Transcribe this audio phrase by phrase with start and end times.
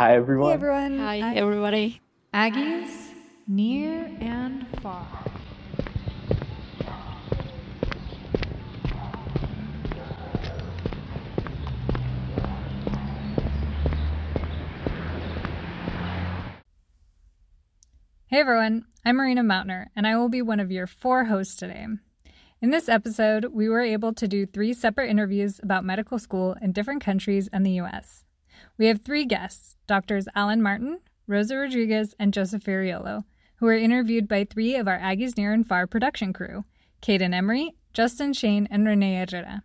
[0.00, 0.48] Hi, everyone.
[0.48, 0.98] Hey everyone.
[0.98, 2.00] Hi, everybody.
[2.32, 3.12] Aggies,
[3.46, 5.06] near and far.
[18.28, 21.84] Hey everyone, I'm Marina Mountner, and I will be one of your four hosts today.
[22.62, 26.72] In this episode, we were able to do three separate interviews about medical school in
[26.72, 28.24] different countries and the US.
[28.78, 33.24] We have three guests Doctors Alan Martin, Rosa Rodriguez, and Joseph Fariolo,
[33.56, 36.64] who were interviewed by three of our Aggies Near and Far production crew
[37.02, 39.62] Caden Emery, Justin Shane, and Renee Herrera.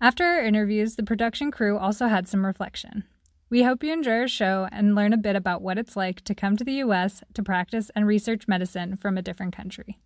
[0.00, 3.04] After our interviews, the production crew also had some reflection.
[3.50, 6.34] We hope you enjoy our show and learn a bit about what it's like to
[6.34, 9.98] come to the US to practice and research medicine from a different country.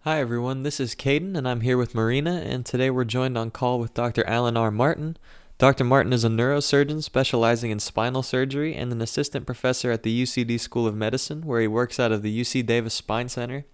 [0.00, 3.50] Hi everyone, this is Caden and I'm here with Marina and today we're joined on
[3.50, 4.26] call with Dr.
[4.26, 4.70] Alan R.
[4.70, 5.16] Martin.
[5.58, 5.84] Dr.
[5.84, 10.58] Martin is a neurosurgeon specializing in spinal surgery and an assistant professor at the UCD
[10.58, 13.64] School of Medicine where he works out of the UC Davis Spine Center.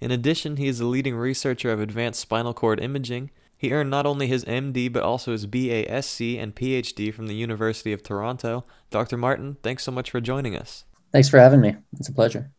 [0.00, 4.06] In addition, he is a leading researcher of advanced spinal cord imaging he earned not
[4.06, 8.64] only his MD but also his BASC and PhD from the University of Toronto.
[8.90, 9.16] Dr.
[9.16, 10.84] Martin, thanks so much for joining us.
[11.12, 11.76] Thanks for having me.
[11.98, 12.52] It's a pleasure.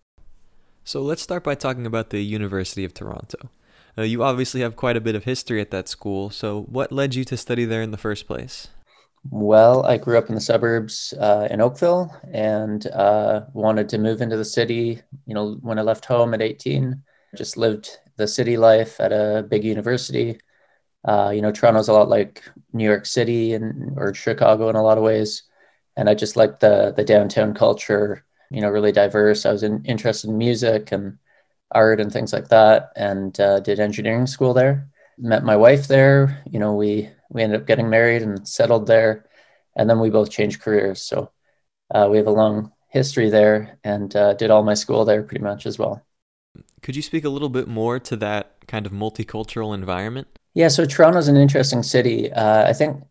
[0.84, 3.50] So let's start by talking about the University of Toronto.
[3.98, 7.16] Uh, you obviously have quite a bit of history at that school, so what led
[7.16, 8.68] you to study there in the first place?
[9.24, 14.22] Well, I grew up in the suburbs uh, in Oakville and uh, wanted to move
[14.22, 15.02] into the city.
[15.26, 17.04] You know, when I left home at 18,
[17.36, 20.40] just lived the city life at a big university
[21.06, 24.84] uh, you know, Toronto's a lot like New York City and or Chicago in a
[24.84, 25.44] lot of ways,
[25.96, 28.26] and I just liked the the downtown culture.
[28.52, 29.46] You know, really diverse.
[29.46, 31.18] I was in, interested in music and
[31.72, 34.90] art and things like that, and uh, did engineering school there.
[35.18, 36.44] Met my wife there.
[36.50, 39.26] You know, we we ended up getting married and settled there,
[39.76, 41.02] and then we both changed careers.
[41.02, 41.32] So
[41.94, 45.44] uh, we have a long history there, and uh, did all my school there pretty
[45.44, 46.04] much as well.
[46.82, 50.28] Could you speak a little bit more to that kind of multicultural environment?
[50.54, 52.32] Yeah, so Toronto's an interesting city.
[52.32, 53.04] Uh, I think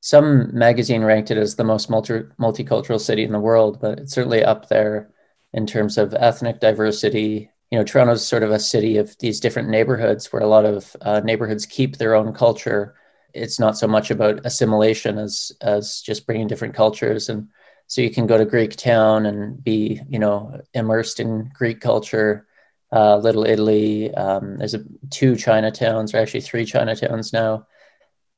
[0.00, 4.12] some magazine ranked it as the most multi- multicultural city in the world, but it's
[4.12, 5.10] certainly up there
[5.52, 7.50] in terms of ethnic diversity.
[7.70, 10.94] You know, Toronto's sort of a city of these different neighborhoods where a lot of
[11.00, 12.94] uh, neighborhoods keep their own culture.
[13.34, 17.48] It's not so much about assimilation as as just bringing different cultures, and
[17.86, 22.46] so you can go to Greek town and be, you know, immersed in Greek culture
[22.92, 24.14] uh, Little Italy.
[24.14, 27.66] Um, there's a, two Chinatowns, or actually three Chinatowns now.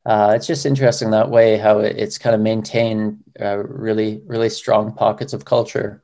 [0.05, 4.49] Uh, it's just interesting that way how it, it's kind of maintained uh, really, really
[4.49, 6.03] strong pockets of culture,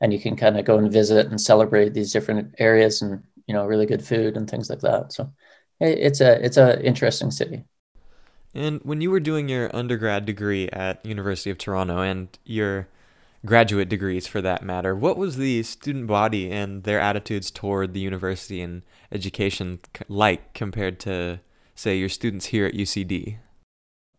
[0.00, 3.54] and you can kind of go and visit and celebrate these different areas, and you
[3.54, 5.12] know, really good food and things like that.
[5.12, 5.32] So,
[5.80, 7.64] it, it's a it's a interesting city.
[8.54, 12.88] And when you were doing your undergrad degree at University of Toronto and your
[13.44, 14.94] graduate degrees for that matter.
[14.94, 21.00] What was the student body and their attitudes toward the university and education like compared
[21.00, 21.40] to,
[21.74, 23.38] say, your students here at UCD?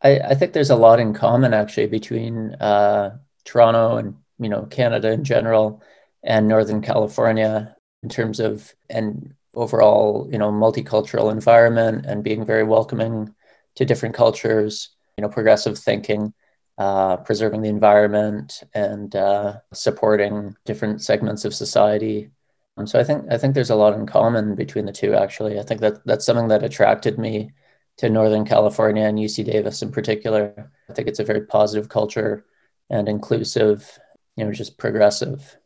[0.02, 4.64] I, I think there's a lot in common actually between uh, Toronto and you know
[4.66, 5.84] Canada in general
[6.24, 12.64] and Northern California in terms of and overall you know multicultural environment and being very
[12.64, 13.34] welcoming
[13.76, 16.34] to different cultures, you know progressive thinking
[16.82, 22.32] uh, preserving the environment and uh, supporting different segments of society.
[22.78, 25.14] Um, so I think I think there's a lot in common between the two.
[25.14, 27.52] Actually, I think that that's something that attracted me
[27.98, 30.72] to Northern California and UC Davis in particular.
[30.90, 32.46] I think it's a very positive culture
[32.90, 34.00] and inclusive,
[34.36, 35.58] you know, just progressive.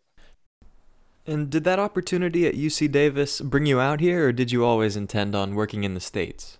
[1.25, 4.97] And did that opportunity at UC Davis bring you out here, or did you always
[4.97, 6.57] intend on working in the States?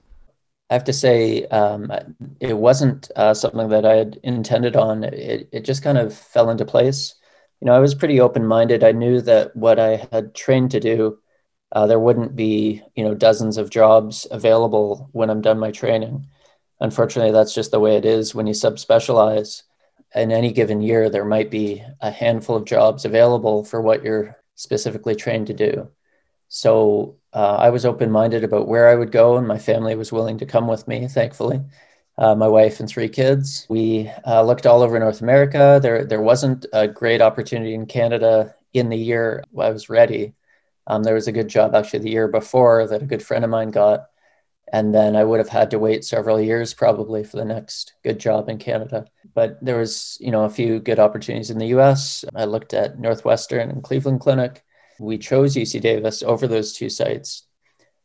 [0.70, 1.92] I have to say, um,
[2.40, 5.04] it wasn't uh, something that I had intended on.
[5.04, 7.16] It, it just kind of fell into place.
[7.62, 8.84] You know, I was pretty open minded.
[8.84, 11.20] I knew that what I had trained to do,
[11.72, 16.28] uh, there wouldn't be, you know, dozens of jobs available when I'm done my training.
[16.80, 19.64] Unfortunately, that's just the way it is when you subspecialize.
[20.16, 24.36] In any given year, there might be a handful of jobs available for what you're
[24.56, 25.90] specifically trained to do.
[26.48, 30.12] So uh, I was open minded about where I would go, and my family was
[30.12, 31.62] willing to come with me, thankfully.
[32.18, 33.68] Uh, my wife and three kids.
[33.70, 35.80] We uh, looked all over North America.
[35.84, 40.34] There, there wasn't a great opportunity in Canada in the year I was ready.
[40.88, 43.50] Um, there was a good job actually the year before that a good friend of
[43.50, 44.08] mine got,
[44.72, 48.20] and then I would have had to wait several years probably for the next good
[48.20, 49.08] job in Canada.
[49.34, 52.26] But there was, you know, a few good opportunities in the U.S.
[52.34, 54.65] I looked at Northwestern and Cleveland Clinic.
[55.00, 57.48] We chose UC Davis over those two sites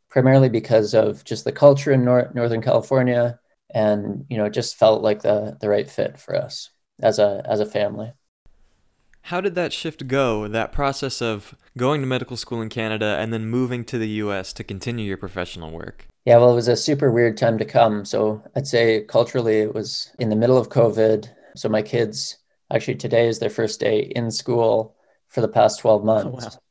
[0.09, 3.39] primarily because of just the culture in nor- Northern California,
[3.73, 6.69] and you know, it just felt like the the right fit for us.
[7.01, 8.13] as a as a family.
[9.25, 10.47] How did that shift go?
[10.47, 14.51] That process of going to medical school in Canada and then moving to the US
[14.53, 16.07] to continue your professional work?
[16.25, 18.05] Yeah, well, it was a super weird time to come.
[18.05, 21.29] So I'd say culturally, it was in the middle of COVID.
[21.55, 22.37] So my kids,
[22.71, 24.95] actually, today is their first day in school
[25.29, 26.45] for the past 12 months.
[26.45, 26.61] Oh, wow.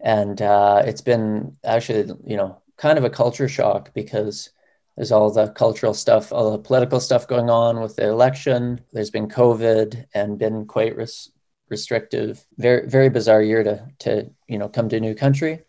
[0.00, 4.50] And uh, it's been actually, you know, kind of a culture shock because
[4.96, 8.80] there's all the cultural stuff, all the political stuff going on with the election.
[8.92, 11.30] There's been COVID and been quite res-
[11.68, 12.44] restrictive.
[12.56, 15.62] Very very bizarre year to to you know come to a new country,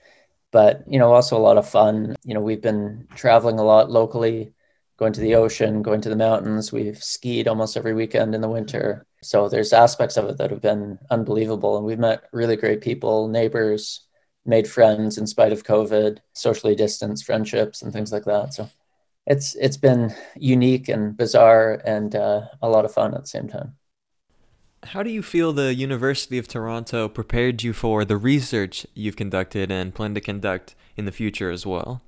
[0.51, 2.15] but you know also a lot of fun.
[2.24, 4.53] You know we've been traveling a lot locally,
[4.97, 6.71] going to the ocean, going to the mountains.
[6.71, 9.06] We've skied almost every weekend in the winter.
[9.24, 13.27] So there's aspects of it that have been unbelievable, and we've met really great people,
[13.27, 14.06] neighbors,
[14.47, 18.53] made friends in spite of COVID, socially distanced friendships, and things like that.
[18.53, 18.69] So
[19.27, 23.47] it's it's been unique and bizarre and uh, a lot of fun at the same
[23.47, 23.75] time.
[24.83, 29.71] How do you feel the University of Toronto prepared you for the research you've conducted
[29.71, 32.01] and plan to conduct in the future as well?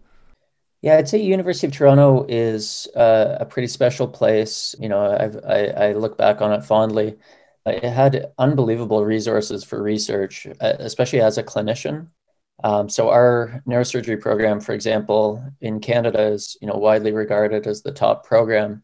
[0.82, 4.76] Yeah, I'd say University of Toronto is uh, a pretty special place.
[4.80, 7.18] You know, I've, I, I look back on it fondly.
[7.66, 12.08] It had unbelievable resources for research, uh, especially as a clinician.
[12.64, 17.82] Um, so our neurosurgery program, for example, in Canada is you know widely regarded as
[17.82, 18.84] the top program,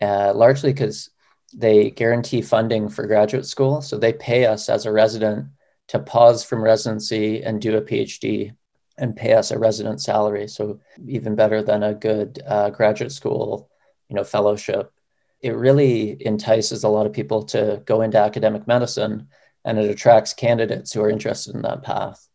[0.00, 1.10] uh, largely because
[1.52, 3.82] they guarantee funding for graduate school.
[3.82, 5.48] So they pay us as a resident
[5.88, 8.54] to pause from residency and do a PhD
[8.96, 10.46] and pay us a resident salary.
[10.46, 13.68] So even better than a good uh, graduate school,
[14.08, 14.92] you know, fellowship.
[15.40, 19.28] It really entices a lot of people to go into academic medicine
[19.64, 22.29] and it attracts candidates who are interested in that path.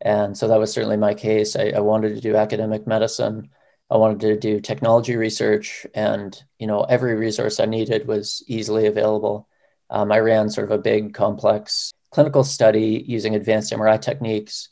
[0.00, 1.56] And so that was certainly my case.
[1.56, 3.50] I, I wanted to do academic medicine.
[3.90, 8.86] I wanted to do technology research, and you know every resource I needed was easily
[8.86, 9.48] available.
[9.90, 14.68] Um, I ran sort of a big, complex clinical study using advanced MRI techniques,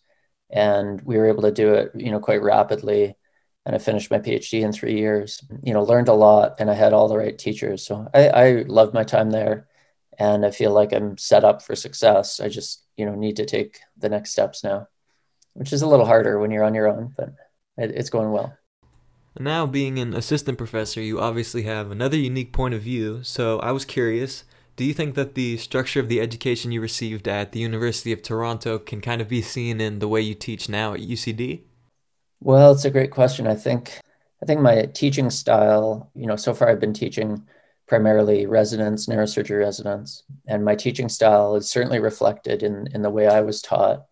[0.50, 3.16] and we were able to do it, you know, quite rapidly.
[3.64, 5.42] And I finished my PhD in three years.
[5.62, 7.84] You know, learned a lot, and I had all the right teachers.
[7.86, 9.66] So I, I loved my time there,
[10.18, 12.40] and I feel like I'm set up for success.
[12.40, 14.88] I just, you know, need to take the next steps now,
[15.56, 17.30] which is a little harder when you're on your own, but
[17.76, 18.56] it, it's going well.
[19.38, 23.22] Now, being an assistant professor, you obviously have another unique point of view.
[23.22, 24.44] So, I was curious
[24.76, 28.22] do you think that the structure of the education you received at the University of
[28.22, 31.62] Toronto can kind of be seen in the way you teach now at UCD?
[32.40, 33.46] Well, it's a great question.
[33.46, 34.00] I think
[34.42, 37.42] I think my teaching style, you know, so far I've been teaching
[37.88, 43.26] primarily residents, neurosurgery residents, and my teaching style is certainly reflected in in the way
[43.26, 44.04] I was taught.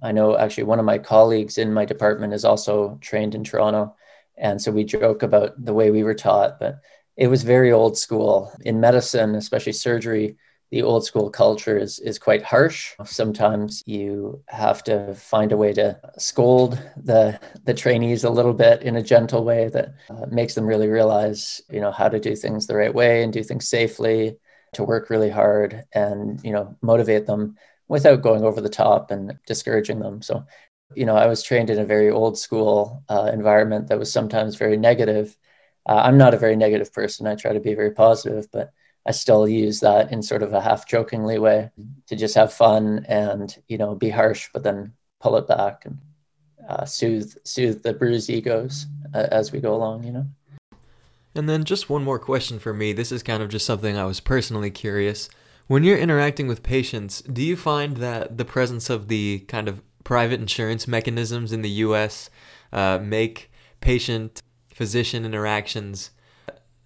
[0.00, 3.94] I know actually one of my colleagues in my department is also trained in Toronto,
[4.36, 6.80] and so we joke about the way we were taught, but
[7.16, 8.52] it was very old school.
[8.64, 10.36] In medicine, especially surgery,
[10.70, 12.94] the old school culture is, is quite harsh.
[13.04, 18.80] Sometimes you have to find a way to scold the, the trainees a little bit
[18.80, 22.34] in a gentle way that uh, makes them really realize, you know, how to do
[22.34, 24.38] things the right way and do things safely,
[24.72, 27.56] to work really hard and, you know, motivate them
[27.92, 30.22] without going over the top and discouraging them.
[30.22, 30.44] So
[30.94, 34.56] you know, I was trained in a very old school uh, environment that was sometimes
[34.56, 35.36] very negative.
[35.88, 37.26] Uh, I'm not a very negative person.
[37.26, 38.72] I try to be very positive, but
[39.06, 41.70] I still use that in sort of a half jokingly way
[42.06, 45.98] to just have fun and, you know, be harsh, but then pull it back and
[46.68, 50.26] uh, soothe, soothe the bruised egos uh, as we go along, you know.
[51.34, 52.92] And then just one more question for me.
[52.92, 55.30] This is kind of just something I was personally curious.
[55.66, 59.82] When you're interacting with patients, do you find that the presence of the kind of
[60.04, 62.28] private insurance mechanisms in the U.S.
[62.72, 63.50] Uh, make
[63.80, 64.42] patient
[64.74, 66.10] physician interactions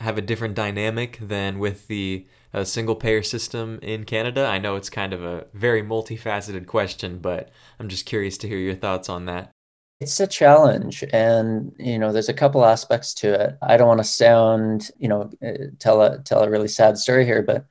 [0.00, 4.46] have a different dynamic than with the uh, single payer system in Canada?
[4.46, 8.58] I know it's kind of a very multifaceted question, but I'm just curious to hear
[8.58, 9.50] your thoughts on that.
[9.98, 13.58] It's a challenge, and you know, there's a couple aspects to it.
[13.62, 17.24] I don't want to sound, you know, uh, tell a tell a really sad story
[17.24, 17.64] here, but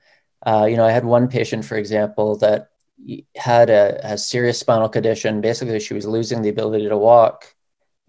[0.45, 2.69] uh, you know, I had one patient, for example, that
[3.35, 5.41] had a, a serious spinal condition.
[5.41, 7.55] Basically, she was losing the ability to walk,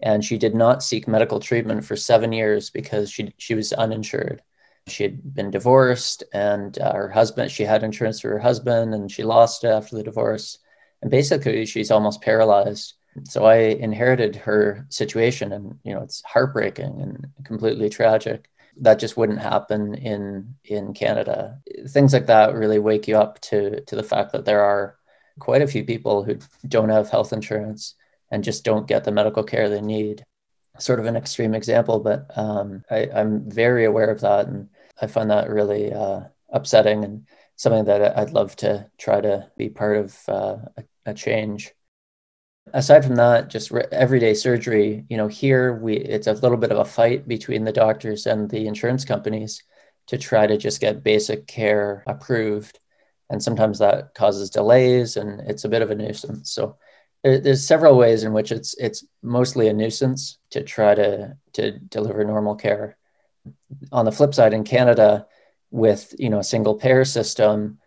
[0.01, 4.41] and she did not seek medical treatment for seven years because she she was uninsured.
[4.87, 7.51] She had been divorced, and uh, her husband.
[7.51, 10.59] She had insurance through her husband, and she lost it after the divorce.
[11.01, 12.93] And basically, she's almost paralyzed.
[13.23, 18.49] So I inherited her situation, and you know it's heartbreaking and completely tragic
[18.81, 21.59] that just wouldn't happen in in Canada.
[21.87, 24.97] Things like that really wake you up to to the fact that there are
[25.39, 27.95] quite a few people who don't have health insurance
[28.31, 30.25] and just don't get the medical care they need.
[30.79, 34.69] Sort of an extreme example, but um, I, am very aware of that, and
[35.01, 37.03] I find that really uh, upsetting.
[37.03, 41.73] And something that I'd love to try to be part of uh, a, a, change.
[42.73, 45.05] Aside from that, just re- everyday surgery.
[45.09, 48.49] You know, here we it's a little bit of a fight between the doctors and
[48.49, 49.63] the insurance companies
[50.07, 52.79] to try to just get basic care approved,
[53.29, 56.51] and sometimes that causes delays, and it's a bit of a nuisance.
[56.51, 56.77] So
[57.23, 61.71] there, there's several ways in which it's it's mostly a nuisance to try to to
[61.79, 62.97] deliver normal care.
[63.91, 65.27] On the flip side, in Canada,
[65.71, 67.79] with you know a single payer system,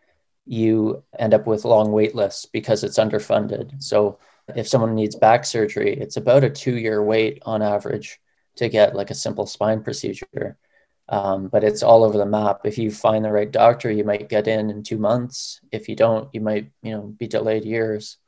[0.47, 3.83] you end up with long wait lists because it's underfunded.
[3.83, 4.19] So
[4.57, 8.21] if someone needs back surgery, it's about a two-year wait on average
[8.57, 10.57] to get like a simple spine procedure.
[11.09, 12.61] Um, but it's all over the map.
[12.65, 15.61] If you find the right doctor, you might get in in two months.
[15.73, 18.19] If you don't, you might you know be delayed years.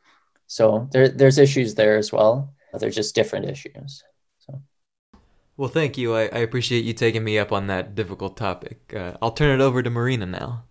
[0.48, 2.52] So there, there's issues there as well.
[2.78, 4.02] They're just different issues.
[4.40, 4.60] So.
[5.56, 6.16] Well, thank you.
[6.16, 8.92] I, I appreciate you taking me up on that difficult topic.
[8.94, 10.64] Uh, I'll turn it over to Marina now.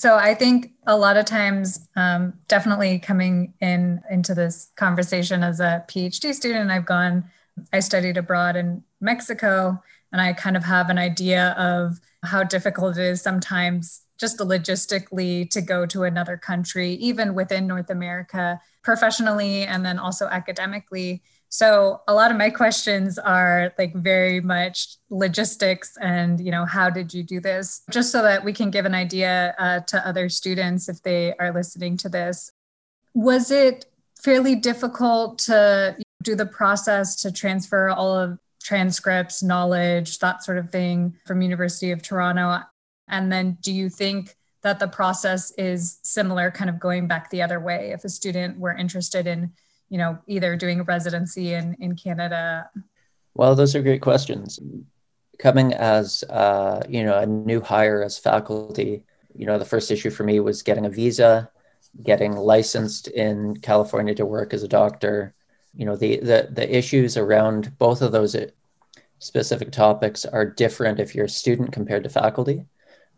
[0.00, 5.60] So I think a lot of times, um, definitely coming in into this conversation as
[5.60, 7.30] a PhD student, I've gone,
[7.70, 9.78] I studied abroad in Mexico,
[10.10, 15.50] and I kind of have an idea of how difficult it is sometimes just logistically
[15.50, 21.22] to go to another country, even within North America, professionally and then also academically.
[21.50, 26.88] So a lot of my questions are like very much logistics and you know how
[26.88, 30.28] did you do this just so that we can give an idea uh, to other
[30.28, 32.52] students if they are listening to this.
[33.14, 33.86] Was it
[34.22, 40.70] fairly difficult to do the process to transfer all of transcripts, knowledge, that sort of
[40.70, 42.60] thing from University of Toronto
[43.08, 47.42] and then do you think that the process is similar, kind of going back the
[47.42, 49.52] other way if a student were interested in,
[49.90, 52.70] you know, either doing a residency in, in Canada?
[53.34, 54.58] Well, those are great questions.
[55.38, 59.02] Coming as uh, you know a new hire as faculty,
[59.34, 61.50] you know the first issue for me was getting a visa,
[62.02, 65.34] getting licensed in California to work as a doctor.
[65.74, 68.36] You know the the the issues around both of those
[69.18, 72.64] specific topics are different if you're a student compared to faculty.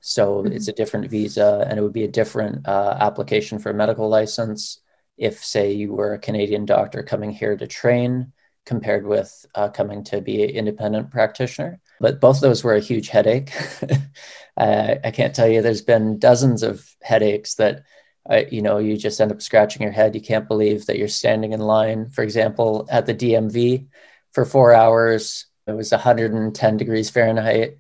[0.01, 0.53] So mm-hmm.
[0.53, 4.09] it's a different visa and it would be a different uh, application for a medical
[4.09, 4.82] license
[5.23, 8.33] if, say, you were a Canadian doctor coming here to train
[8.65, 11.81] compared with uh, coming to be an independent practitioner.
[12.01, 13.53] But both of those were a huge headache.
[14.57, 17.85] uh, I can't tell you, there's been dozens of headaches that.
[18.31, 20.15] Uh, you know, you just end up scratching your head.
[20.15, 23.89] You can't believe that you're standing in line, for example, at the DMV
[24.31, 25.47] for four hours.
[25.67, 27.79] It was 110 degrees Fahrenheit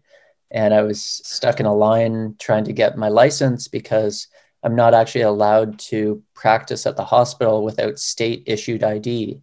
[0.52, 4.28] and I was stuck in a line trying to get my license because
[4.62, 9.40] I'm not actually allowed to practice at the hospital without state issued ID,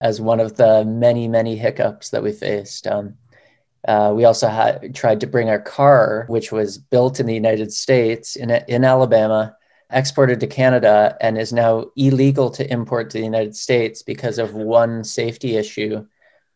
[0.00, 2.86] as one of the many, many hiccups that we faced.
[2.86, 3.14] Um,
[3.86, 7.72] uh, we also had tried to bring our car, which was built in the United
[7.72, 9.56] States in, in Alabama,
[9.90, 14.54] exported to Canada, and is now illegal to import to the United States because of
[14.54, 16.06] one safety issue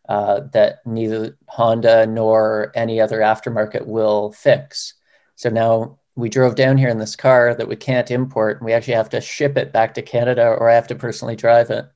[0.08, 4.94] uh, that neither Honda nor any other aftermarket will fix.
[5.34, 8.72] So now we drove down here in this car that we can't import, and we
[8.72, 11.86] actually have to ship it back to Canada, or I have to personally drive it.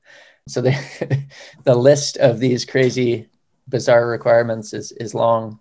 [0.47, 1.25] So the
[1.63, 3.27] the list of these crazy,
[3.67, 5.59] bizarre requirements is is long.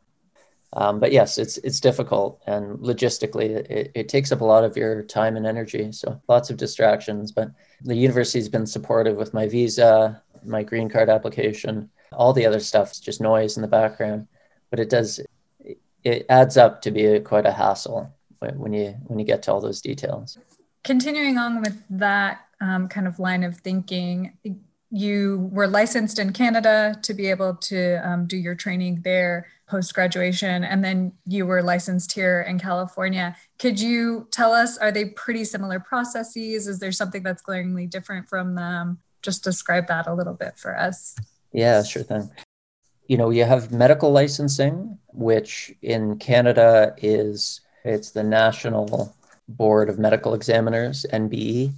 [0.75, 4.77] Um, but yes, it's it's difficult, and logistically, it, it takes up a lot of
[4.77, 5.93] your time and energy.
[5.93, 7.33] So lots of distractions.
[7.33, 7.51] But
[7.83, 12.93] the university's been supportive with my visa, my green card application, all the other stuff
[12.93, 14.27] is just noise in the background,
[14.71, 15.21] but it does
[16.05, 19.53] it adds up to be a, quite a hassle when you when you get to
[19.53, 20.39] all those details.
[20.85, 24.37] Continuing on with that um, kind of line of thinking,
[24.91, 29.93] you were licensed in Canada to be able to um, do your training there post
[29.93, 33.37] graduation, and then you were licensed here in California.
[33.59, 36.67] Could you tell us, are they pretty similar processes?
[36.67, 38.99] Is there something that's glaringly different from them?
[39.21, 41.15] Just describe that a little bit for us.
[41.53, 42.31] Yeah, sure thing.
[43.09, 49.15] You know, you have medical licensing, which in Canada is it's the National
[49.49, 51.73] Board of Medical Examiners, NBE,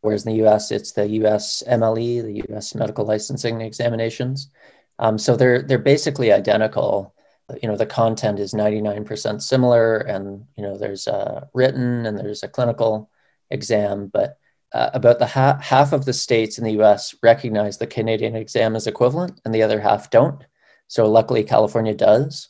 [0.00, 4.50] whereas in the US it's the USMLE, the US Medical Licensing Examinations.
[4.98, 7.14] Um, so they're they're basically identical.
[7.62, 12.42] You know, the content is 99% similar, and you know, there's a written and there's
[12.42, 13.10] a clinical
[13.50, 14.38] exam, but
[14.72, 18.74] uh, about the ha- half of the states in the US recognize the Canadian exam
[18.74, 20.44] as equivalent and the other half don't.
[20.88, 22.48] So, luckily, California does.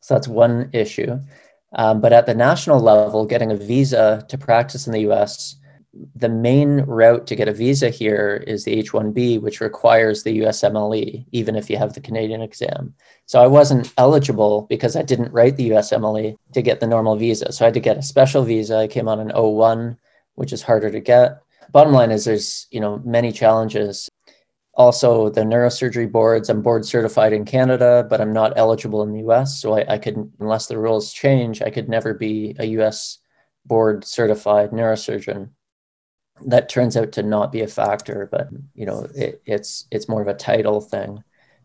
[0.00, 1.18] So, that's one issue.
[1.74, 5.56] Um, but at the national level, getting a visa to practice in the US,
[6.14, 11.26] the main route to get a visa here is the H1B, which requires the USMLE,
[11.32, 12.94] even if you have the Canadian exam.
[13.26, 17.52] So I wasn't eligible because I didn't write the USMLE to get the normal visa.
[17.52, 18.76] So I had to get a special visa.
[18.76, 19.96] I came on an O1,
[20.34, 21.40] which is harder to get.
[21.72, 24.08] Bottom line is there's, you know, many challenges.
[24.76, 29.20] Also, the neurosurgery boards, I'm board certified in Canada, but I'm not eligible in the
[29.20, 29.60] US.
[29.60, 33.18] So I, I could, unless the rules change, I could never be a US
[33.64, 35.50] board certified neurosurgeon.
[36.46, 40.20] That turns out to not be a factor but you know it, it's it's more
[40.20, 41.24] of a title thing.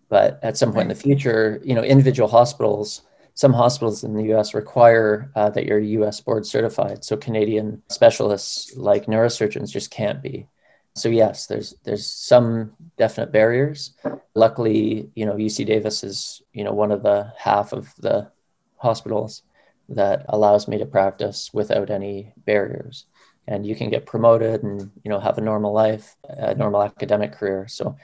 [0.10, 3.02] But at some point in the future you know individual hospitals
[3.34, 8.76] some hospitals in the us require uh, that you're us board certified so canadian specialists
[8.76, 10.48] like neurosurgeons just can't be
[10.96, 13.94] so yes there's there's some definite barriers.
[14.36, 18.32] Luckily you know uc davis is you know one of the half of the
[18.78, 19.44] hospitals
[19.90, 23.06] that allows me to practice without any barriers.
[23.48, 27.34] And you can get promoted and you know have a normal life a normal academic
[27.34, 27.68] career.
[27.68, 27.96] So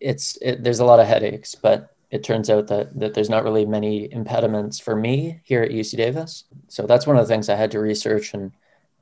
[0.00, 3.44] it's it, there's a lot of headaches but it turns out that that there's not
[3.44, 6.44] really many impediments for me here at UC Davis.
[6.68, 8.52] So that's one of the things I had to research and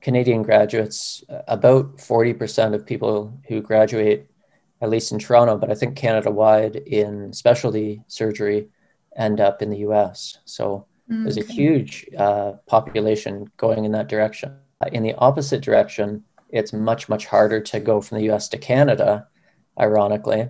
[0.02, 4.28] Canadian graduates about 40% of people who graduate
[4.80, 8.68] at least in Toronto but I think Canada wide in specialty surgery
[9.16, 11.22] end up in the US so okay.
[11.22, 14.58] there's a huge uh, population going in that direction
[14.90, 19.28] in the opposite direction, it's much, much harder to go from the US to Canada,
[19.78, 20.48] ironically.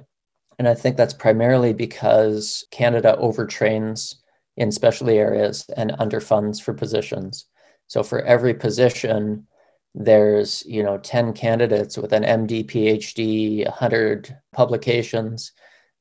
[0.59, 4.17] And I think that's primarily because Canada overtrains
[4.57, 7.47] in specialty areas and underfunds for positions.
[7.93, 9.47] So for every position,
[9.95, 15.53] there's you know 10 candidates with an MD, PhD, 100 publications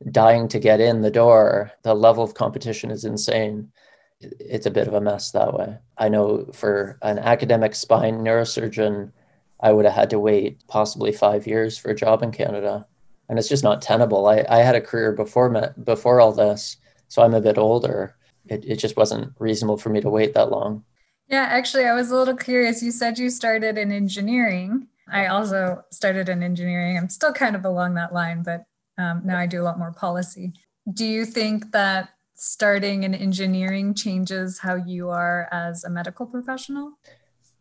[0.10, 1.70] dying to get in the door.
[1.84, 3.74] The level of competition is insane
[4.22, 5.78] it's a bit of a mess that way.
[5.98, 9.12] I know for an academic spine neurosurgeon,
[9.60, 12.88] I would have had to wait possibly five years for a job in Canada.
[13.28, 14.28] And it's just not tenable.
[14.28, 16.78] I, I had a career before before all this,
[17.10, 18.16] so I'm a bit older.
[18.46, 20.86] It, it just wasn't reasonable for me to wait that long.
[21.32, 22.84] Yeah, actually, I was a little curious.
[22.84, 24.88] You said you started in engineering.
[25.10, 26.98] I also started in engineering.
[26.98, 28.66] I'm still kind of along that line, but
[28.98, 30.52] um, now I do a lot more policy.
[30.94, 37.00] Do you think that starting in engineering changes how you are as a medical professional?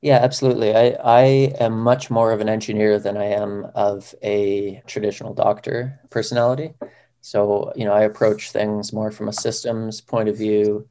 [0.03, 0.75] Yeah, absolutely.
[0.75, 1.23] I, I
[1.61, 6.75] am much more of an engineer than I am of a traditional doctor personality.
[7.21, 10.89] So, you know, I approach things more from a systems point of view.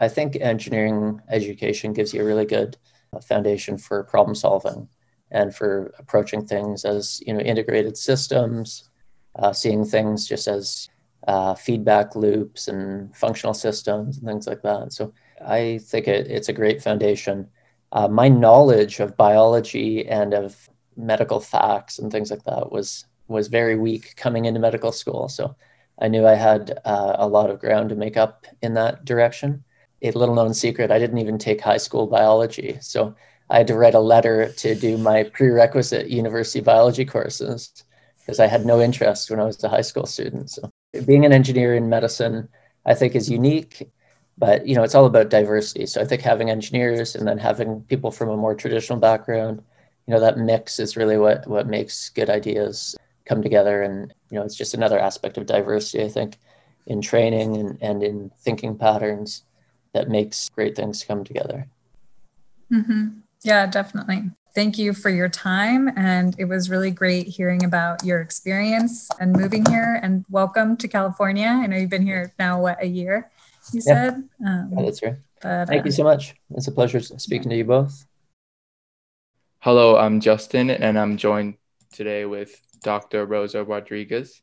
[0.00, 2.76] I think engineering education gives you a really good
[3.22, 4.88] foundation for problem solving
[5.30, 8.88] and for approaching things as, you know, integrated systems,
[9.38, 10.88] uh, seeing things just as
[11.26, 14.92] uh, feedback loops and functional systems and things like that.
[14.92, 15.12] So
[15.44, 17.48] I think it, it's a great foundation.
[17.92, 23.48] Uh, my knowledge of biology and of medical facts and things like that was was
[23.48, 25.28] very weak coming into medical school.
[25.28, 25.56] So
[26.00, 29.64] I knew I had uh, a lot of ground to make up in that direction.
[30.02, 33.14] A little known secret: I didn't even take high school biology, so
[33.50, 37.84] I had to write a letter to do my prerequisite university biology courses
[38.18, 40.50] because I had no interest when I was a high school student.
[40.50, 40.70] So
[41.06, 42.48] being an engineer in medicine,
[42.86, 43.90] I think is unique,
[44.38, 45.86] but you know, it's all about diversity.
[45.86, 49.62] So I think having engineers and then having people from a more traditional background,
[50.06, 53.82] you know, that mix is really what what makes good ideas come together.
[53.82, 56.38] And you know, it's just another aspect of diversity, I think,
[56.86, 59.42] in training and, and in thinking patterns
[59.94, 61.66] that makes great things come together.
[62.72, 63.08] Mm-hmm.
[63.42, 64.30] Yeah, definitely.
[64.54, 65.90] Thank you for your time.
[65.96, 69.98] And it was really great hearing about your experience and moving here.
[70.02, 71.46] And welcome to California.
[71.46, 73.30] I know you've been here now, what, a year,
[73.72, 74.10] you yeah.
[74.10, 74.28] said?
[74.46, 75.16] Um, yeah, that's right.
[75.40, 76.34] But, Thank uh, you so much.
[76.54, 78.06] It's a pleasure speaking to you both.
[79.60, 81.54] Hello, I'm Justin, and I'm joined
[81.92, 83.26] today with Dr.
[83.26, 84.42] Rosa Rodriguez.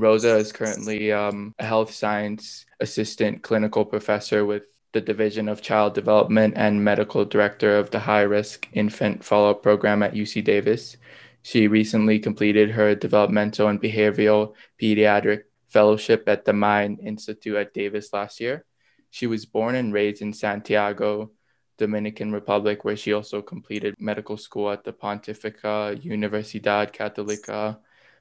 [0.00, 5.94] Rosa is currently um, a health science assistant clinical professor with the Division of Child
[5.94, 10.96] Development and medical director of the High Risk Infant Follow Up Program at UC Davis.
[11.42, 18.12] She recently completed her developmental and behavioral pediatric fellowship at the Mind Institute at Davis
[18.12, 18.64] last year.
[19.10, 21.30] She was born and raised in Santiago,
[21.78, 27.78] Dominican Republic, where she also completed medical school at the Pontificia Universidad Católica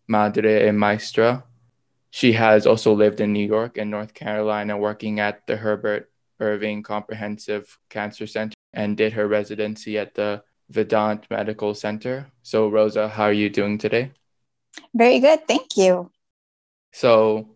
[0.07, 1.43] Madre e Maestra.
[2.11, 6.83] She has also lived in New York and North Carolina, working at the Herbert Irving
[6.83, 12.31] Comprehensive Cancer Center and did her residency at the Vidant Medical Center.
[12.43, 14.11] So, Rosa, how are you doing today?
[14.93, 15.47] Very good.
[15.47, 16.11] Thank you.
[16.91, 17.55] So,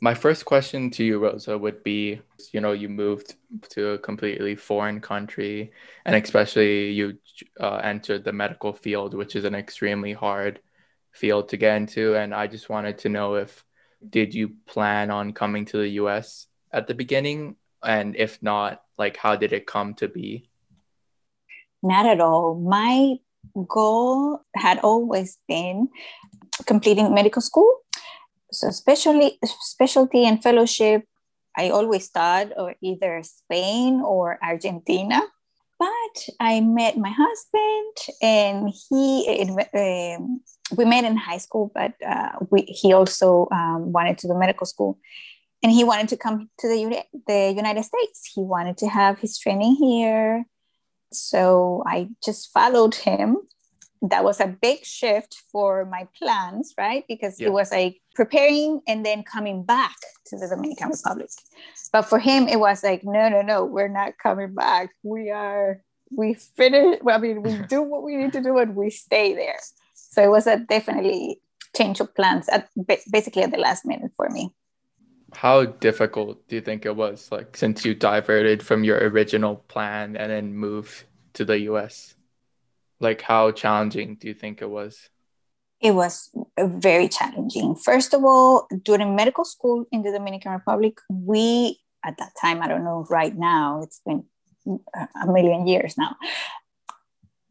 [0.00, 2.20] My first question to you, Rosa, would be
[2.52, 3.34] you know, you moved
[3.70, 5.72] to a completely foreign country,
[6.04, 7.18] and especially you
[7.60, 10.60] uh, entered the medical field, which is an extremely hard
[11.12, 12.14] field to get into.
[12.16, 13.64] And I just wanted to know if
[14.06, 17.56] did you plan on coming to the US at the beginning?
[17.82, 20.50] And if not, like how did it come to be?
[21.82, 22.54] Not at all.
[22.54, 23.16] My
[23.68, 25.88] goal had always been
[26.66, 27.72] completing medical school.
[28.50, 31.04] So especially specialty and fellowship,
[31.56, 35.20] I always thought or either Spain or Argentina.
[35.78, 40.40] But I met my husband, and he um,
[40.76, 44.66] we met in high school, but uh, we, he also um, wanted to do medical
[44.66, 44.98] school,
[45.62, 48.30] and he wanted to come to the the United States.
[48.34, 50.44] He wanted to have his training here,
[51.12, 53.38] so I just followed him.
[54.00, 57.04] That was a big shift for my plans, right?
[57.08, 57.48] Because yeah.
[57.48, 61.30] it was like preparing and then coming back to the Dominican Republic.
[61.92, 64.90] But for him, it was like, no, no, no, we're not coming back.
[65.02, 67.00] We are, we finish.
[67.02, 69.58] Well, I mean, we do what we need to do and we stay there.
[70.08, 71.40] So it was a definitely
[71.76, 72.68] change of plans at
[73.12, 74.54] basically at the last minute for me.
[75.34, 80.16] How difficult do you think it was, like since you diverted from your original plan
[80.16, 82.14] and then moved to the US?
[83.00, 85.10] Like, how challenging do you think it was?
[85.80, 87.76] It was very challenging.
[87.76, 92.66] First of all, during medical school in the Dominican Republic, we, at that time, I
[92.66, 94.24] don't know right now, it's been
[94.66, 96.16] a million years now.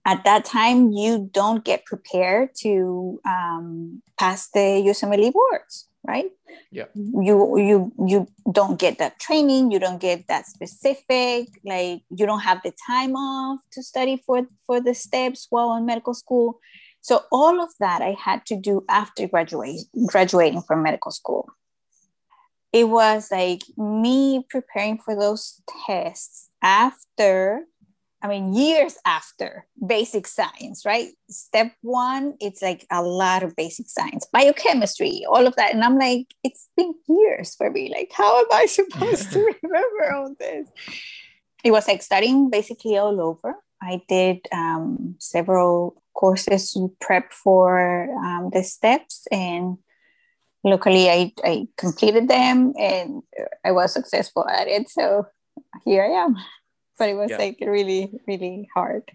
[0.07, 6.31] At that time, you don't get prepared to um, pass the USMLE boards right?
[6.71, 6.85] Yeah.
[6.95, 12.39] You you you don't get that training you don't get that specific like you don't
[12.39, 16.59] have the time off to study for for the steps while in medical school.
[17.01, 21.49] So all of that i had to do after graduating graduating from medical school.
[22.73, 27.63] It was like me preparing for those tests after
[28.21, 31.09] I mean, years after basic science, right?
[31.29, 35.73] Step one, it's like a lot of basic science, biochemistry, all of that.
[35.73, 37.91] And I'm like, it's been years for me.
[37.93, 40.67] Like, how am I supposed to remember all this?
[41.63, 43.55] It was like studying basically all over.
[43.81, 49.77] I did um, several courses to prep for um, the steps, and
[50.63, 53.21] luckily I, I completed them and
[53.63, 54.89] I was successful at it.
[54.89, 55.27] So
[55.85, 56.35] here I am
[56.97, 57.37] but it was yeah.
[57.37, 59.11] like really really hard.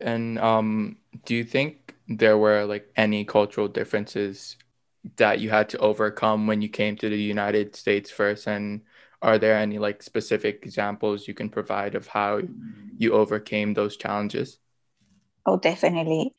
[0.00, 4.56] And um do you think there were like any cultural differences
[5.16, 8.46] that you had to overcome when you came to the united states first?
[8.46, 8.82] And
[9.22, 12.42] are there any like specific examples you can provide of how
[12.96, 14.58] you overcame those challenges?
[15.46, 16.34] Oh definitely.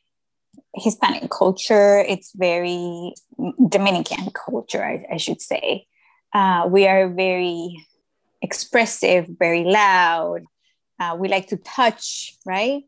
[0.75, 3.13] Hispanic culture it's very
[3.69, 5.87] dominican culture i, I should say.
[6.33, 7.75] Uh, we are very
[8.41, 10.43] expressive, very loud.
[10.99, 12.83] Uh, we like to touch, right?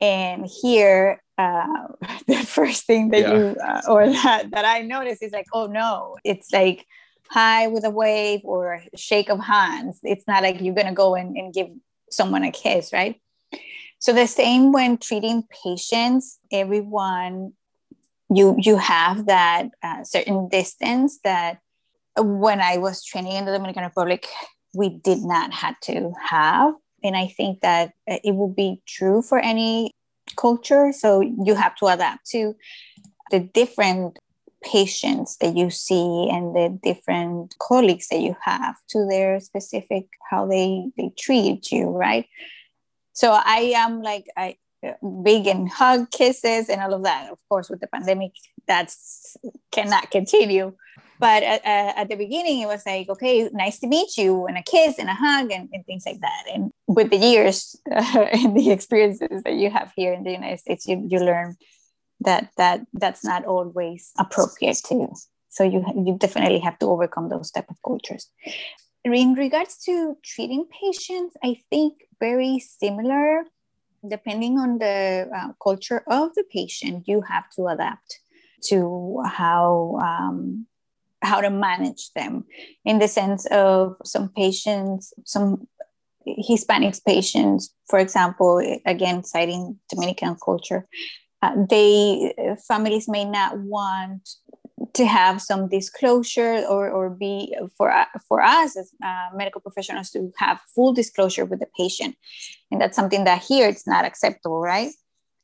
[0.00, 1.88] And here, uh,
[2.26, 3.34] the first thing that yeah.
[3.34, 6.86] you uh, or that, that I notice is like, oh no, it's like
[7.30, 10.00] hi with a wave or a shake of hands.
[10.02, 11.68] It's not like you're gonna go and, and give
[12.10, 13.20] someone a kiss, right?
[13.98, 17.52] So the same when treating patients, everyone
[18.34, 21.58] you you have that uh, certain distance that
[22.16, 24.26] when I was training in the Dominican Republic,
[24.74, 26.74] we did not have to have.
[27.04, 29.92] And I think that it will be true for any
[30.36, 30.92] culture.
[30.92, 32.54] So you have to adapt to
[33.30, 34.18] the different
[34.62, 40.46] patients that you see and the different colleagues that you have to their specific how
[40.46, 42.26] they they treat you right
[43.12, 44.56] so i am like i
[45.22, 48.32] big and hug kisses and all of that of course with the pandemic
[48.66, 49.36] that's
[49.70, 50.72] cannot continue
[51.22, 54.62] but at, at, the beginning, it was like, okay, nice to meet you, and a
[54.62, 56.44] kiss and a hug and, and things like that.
[56.52, 60.58] And with the years uh, and the experiences that you have here in the United
[60.58, 61.54] States, you, you learn
[62.22, 65.12] that that that's not always appropriate too.
[65.48, 68.28] So you you definitely have to overcome those type of cultures.
[69.04, 73.44] In regards to treating patients, I think very similar.
[74.16, 78.18] Depending on the uh, culture of the patient, you have to adapt
[78.70, 80.66] to how um,
[81.22, 82.44] how to manage them
[82.84, 85.66] in the sense of some patients, some
[86.26, 90.86] Hispanics patients, for example, again, citing Dominican culture,
[91.42, 92.34] uh, they
[92.68, 94.28] families may not want
[94.94, 97.92] to have some disclosure or, or be for,
[98.28, 102.16] for us as uh, medical professionals to have full disclosure with the patient.
[102.70, 104.90] And that's something that here it's not acceptable, right?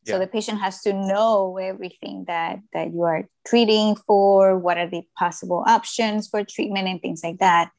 [0.09, 4.89] So the patient has to know everything that that you are treating for, what are
[4.89, 7.71] the possible options for treatment and things like that.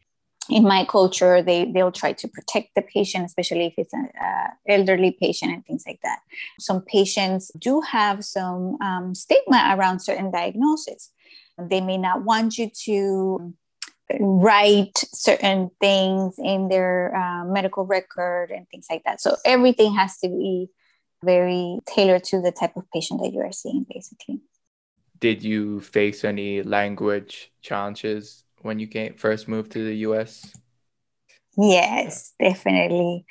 [0.50, 4.48] In my culture, they they'll try to protect the patient, especially if it's an uh,
[4.68, 6.20] elderly patient and things like that.
[6.60, 11.12] Some patients do have some um, stigma around certain diagnoses.
[11.58, 13.54] They may not want you to
[14.20, 19.22] write certain things in their uh, medical record and things like that.
[19.22, 20.70] So everything has to be
[21.24, 24.42] very tailored to the type of patient that you are seeing, basically.
[25.20, 30.54] Did you face any language challenges when you came first moved to the US?
[31.58, 33.26] Yes, definitely.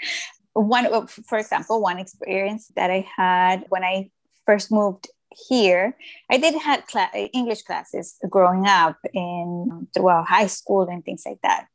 [0.53, 4.11] One, for example, one experience that I had when I
[4.45, 5.09] first moved
[5.49, 5.97] here,
[6.31, 11.41] I did had cl- English classes growing up and throughout high school and things like
[11.43, 11.67] that.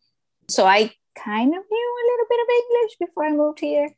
[0.47, 3.89] So I kind of knew a little bit of English before I moved here.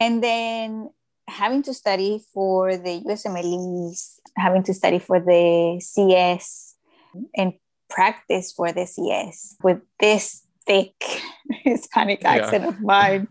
[0.00, 0.90] And then
[1.28, 6.76] having to study for the USMLEs, having to study for the CS
[7.14, 7.24] mm-hmm.
[7.34, 7.52] and
[7.88, 10.94] practice for the CS with this thick
[11.64, 12.68] Hispanic accent yeah.
[12.70, 13.28] of mine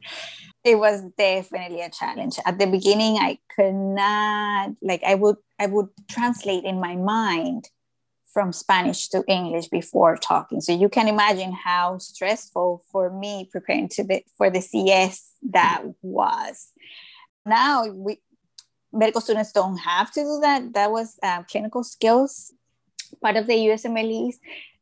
[0.66, 2.38] it was definitely a challenge.
[2.46, 7.70] At the beginning i could not like i would i would translate in my mind
[8.34, 10.60] from spanish to english before talking.
[10.60, 15.84] So you can imagine how stressful for me preparing to the for the cs that
[16.02, 16.72] was
[17.46, 18.20] now we
[18.92, 22.54] medical students don't have to do that that was uh, clinical skills
[23.22, 24.36] part of the usmles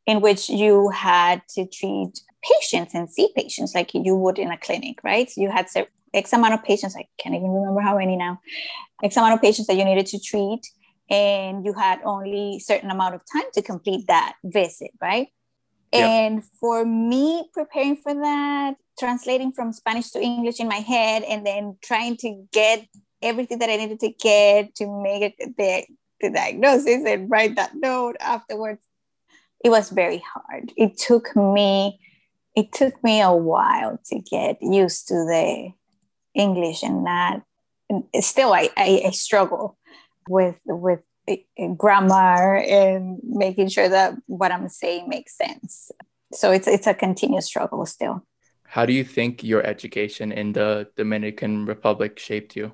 [0.05, 4.57] in which you had to treat patients and see patients like you would in a
[4.57, 5.31] clinic, right?
[5.37, 5.67] You had
[6.13, 8.39] X amount of patients, I can't even remember how many now,
[9.03, 10.61] X amount of patients that you needed to treat,
[11.09, 15.27] and you had only certain amount of time to complete that visit, right?
[15.91, 16.09] Yep.
[16.09, 21.45] And for me, preparing for that, translating from Spanish to English in my head, and
[21.45, 22.87] then trying to get
[23.21, 25.85] everything that I needed to get to make it the,
[26.21, 28.85] the diagnosis and write that note afterwards,
[29.63, 30.71] it was very hard.
[30.75, 31.99] It took me
[32.55, 35.71] it took me a while to get used to the
[36.35, 37.41] English and not.
[37.89, 39.77] And still, I, I, I struggle
[40.29, 45.91] with with eh, eh, grammar and making sure that what I'm saying makes sense.
[46.31, 48.25] So it's it's a continuous struggle still.
[48.73, 52.71] How do you think your education in the Dominican Republic shaped you?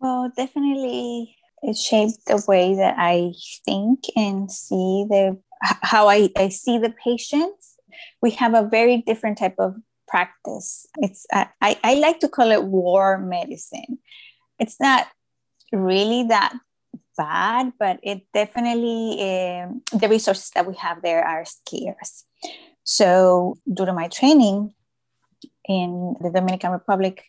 [0.00, 3.32] Well, definitely it shaped the way that I
[3.64, 7.76] think and see the how I, I see the patients
[8.20, 10.86] we have a very different type of practice.
[10.98, 11.48] It's I,
[11.82, 13.98] I like to call it war medicine.
[14.58, 15.08] It's not
[15.72, 16.52] really that
[17.16, 22.24] bad, but it definitely um, the resources that we have there are scarce.
[22.86, 24.72] So to my training
[25.68, 27.24] in the Dominican Republic,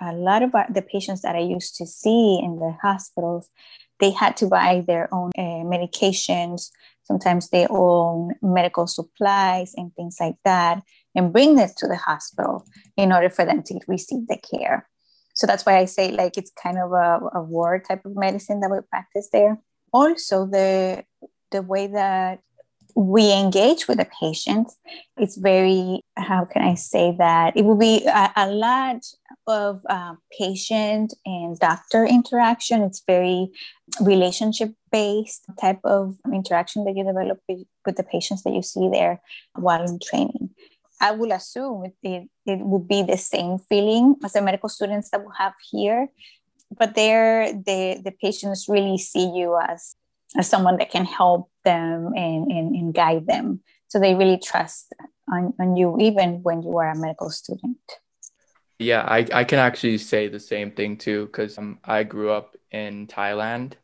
[0.00, 3.50] a lot of the patients that I used to see in the hospitals,
[3.98, 6.70] they had to buy their own uh, medications
[7.10, 10.80] Sometimes they own medical supplies and things like that
[11.16, 12.64] and bring it to the hospital
[12.96, 14.88] in order for them to receive the care.
[15.34, 18.60] So that's why I say like it's kind of a, a war type of medicine
[18.60, 19.58] that we practice there.
[19.92, 21.04] Also, the
[21.50, 22.42] the way that
[22.94, 24.76] we engage with the patients
[25.16, 27.56] it's very how can i say that?
[27.56, 29.02] It will be a, a lot
[29.46, 32.82] of uh, patient and doctor interaction.
[32.82, 33.50] It's very
[34.00, 38.88] relationship based type of interaction that you develop with, with, the patients that you see
[38.92, 39.20] there
[39.54, 40.50] while in training.
[41.00, 45.10] I will assume it, it, it would be the same feeling as the medical students
[45.10, 46.08] that we have here
[46.78, 49.96] but there the, the patients really see you as
[50.38, 53.60] as someone that can help them and, and, and guide them.
[53.88, 54.94] So they really trust
[55.32, 57.78] on, on you, even when you are a medical student.
[58.78, 62.56] Yeah, I, I can actually say the same thing too, because um, I grew up
[62.70, 63.74] in Thailand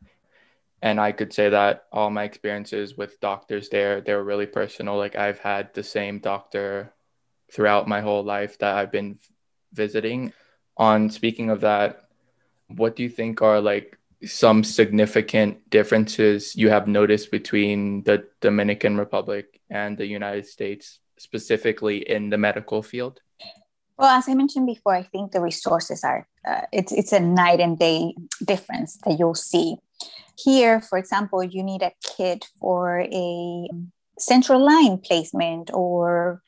[0.81, 4.97] and I could say that all my experiences with doctors there, they were really personal.
[4.97, 6.93] Like I've had the same doctor
[7.51, 9.19] throughout my whole life that I've been
[9.73, 10.33] visiting.
[10.77, 12.09] On speaking of that,
[12.67, 18.97] what do you think are like some significant differences you have noticed between the Dominican
[18.97, 23.21] Republic and the United States, specifically in the medical field?
[23.97, 27.59] Well, as I mentioned before, I think the resources are uh, it's it's a night
[27.59, 28.13] and day
[28.45, 29.77] difference that you'll see.
[30.37, 33.67] Here, for example, you need a kit for a
[34.19, 36.41] central line placement or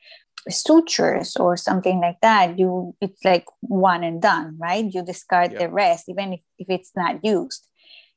[0.47, 5.59] sutures or something like that you it's like one and done right you discard yeah.
[5.59, 7.67] the rest even if, if it's not used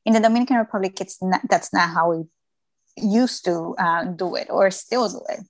[0.04, 2.24] in the dominican republic it's not that's not how we
[2.96, 5.40] used to uh, do it or still do it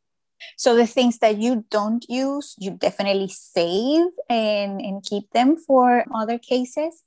[0.56, 6.04] so the things that you don't use you definitely save and, and keep them for
[6.14, 7.04] other cases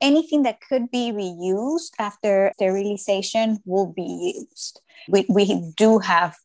[0.00, 4.80] anything that could be reused after sterilization will be used.
[5.08, 6.36] We, we do have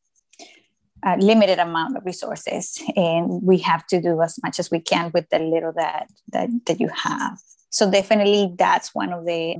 [1.04, 5.12] a limited amount of resources and we have to do as much as we can
[5.14, 7.38] with the little that, that, that you have.
[7.70, 9.58] So definitely that's one of the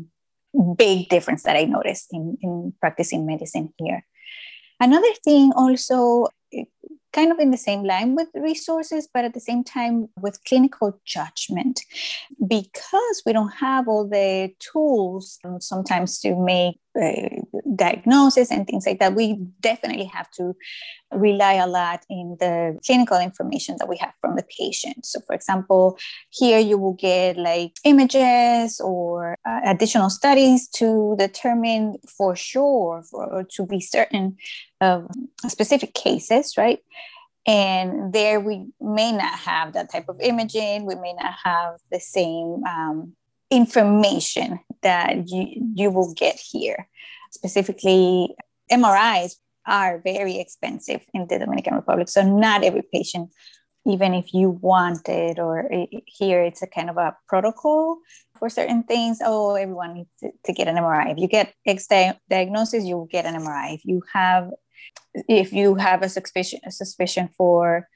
[0.78, 4.06] big difference that I noticed in, in practicing medicine here.
[4.80, 6.28] Another thing also
[7.14, 11.00] kind of in the same line with resources, but at the same time with clinical
[11.06, 11.82] judgment.
[12.46, 17.42] Because we don't have all the tools sometimes to make uh,
[17.86, 19.26] diagnosis and things like that, we
[19.60, 20.56] definitely have to
[21.12, 25.06] rely a lot in the clinical information that we have from the patient.
[25.06, 25.98] So, for example,
[26.30, 33.44] here you will get like images or uh, additional studies to determine for sure or
[33.56, 34.38] to be certain
[34.80, 35.10] of
[35.48, 36.80] specific cases, right?
[37.48, 42.00] And there we may not have that type of imaging, we may not have the
[42.00, 43.14] same um,
[43.50, 46.88] information that you, you will get here.
[47.32, 48.36] Specifically,
[48.72, 52.10] MRIs are very expensive in the Dominican Republic.
[52.10, 53.32] So, not every patient,
[53.86, 55.70] even if you want it, or
[56.06, 57.98] here it's a kind of a protocol
[58.38, 59.20] for certain things.
[59.24, 61.12] Oh, everyone needs to, to get an MRI.
[61.12, 61.88] If you get X
[62.30, 63.76] diagnosis, you will get an MRI.
[63.76, 64.52] If you have
[65.28, 67.88] if you have a suspicion a suspicion for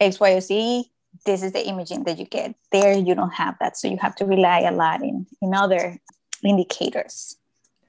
[0.00, 0.90] X, Y, or Z,
[1.26, 2.54] this is the imaging that you get.
[2.72, 5.98] There, you don't have that, so you have to rely a lot in in other
[6.44, 7.36] indicators.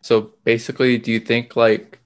[0.06, 1.98] So basically, do you think like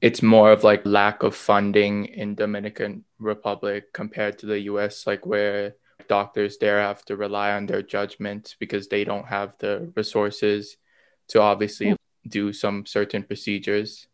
[0.00, 5.26] it's more of like lack of funding in Dominican Republic compared to the US, like
[5.26, 5.74] where
[6.06, 10.76] doctors there have to rely on their judgment because they don't have the resources
[11.30, 11.96] to obviously mm.
[12.28, 14.06] do some certain procedures?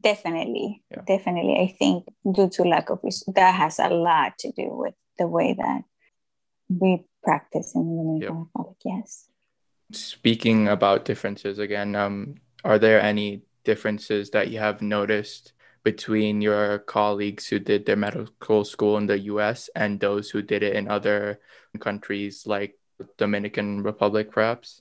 [0.00, 1.02] Definitely, yeah.
[1.08, 1.56] definitely.
[1.58, 3.00] I think due to lack of
[3.34, 5.82] that has a lot to do with the way that
[6.68, 8.46] we practice in the Dominican yep.
[8.46, 8.76] Republic.
[8.84, 9.26] Yes.
[9.90, 16.78] Speaking about differences again, um, are there any differences that you have noticed between your
[16.78, 19.68] colleagues who did their medical school in the U.S.
[19.76, 21.40] and those who did it in other
[21.78, 22.78] countries like
[23.18, 24.80] Dominican Republic, perhaps?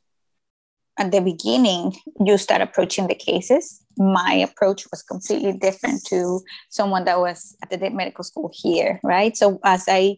[0.98, 1.94] at the beginning
[2.24, 7.70] you start approaching the cases my approach was completely different to someone that was at
[7.70, 10.16] the medical school here right so as i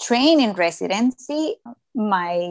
[0.00, 1.56] train in residency
[1.94, 2.48] my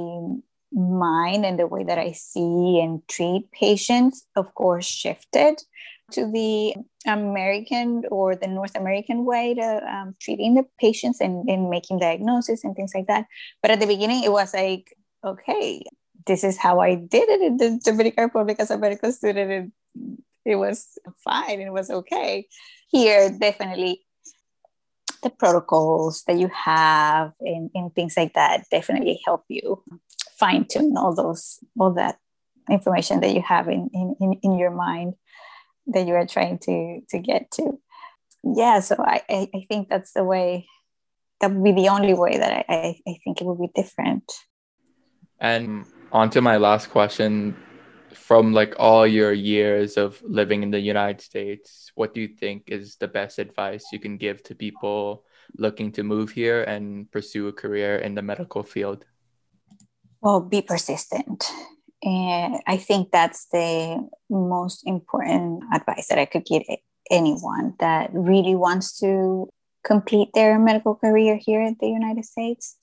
[0.74, 5.62] mind and the way that i see and treat patients of course shifted
[6.12, 6.76] to the
[7.08, 12.64] American or the North American way to um, treating the patients and, and making diagnosis
[12.64, 13.26] and things like that.
[13.62, 15.84] But at the beginning, it was like, okay,
[16.26, 19.52] this is how I did it in the Dominican Republic as a medical student.
[19.52, 21.60] And it was fine.
[21.60, 22.48] It was okay.
[22.90, 24.06] Here, definitely
[25.24, 29.82] the protocols that you have and, and things like that definitely help you
[30.44, 32.18] fine tune all those, all that
[32.70, 35.14] information that you have in, in, in your mind
[35.88, 37.80] that you are trying to, to get to.
[38.44, 40.68] Yeah, so I, I, think that's the way,
[41.40, 44.30] that would be the only way that I, I think it would be different.
[45.40, 47.56] And on to my last question
[48.14, 52.64] from like all your years of living in the United States, what do you think
[52.68, 55.24] is the best advice you can give to people
[55.58, 59.06] looking to move here and pursue a career in the medical field?
[60.24, 61.52] Well, be persistent.
[62.02, 66.64] And I think that's the most important advice that I could give
[67.12, 69.50] anyone that really wants to
[69.84, 72.78] complete their medical career here in the United States.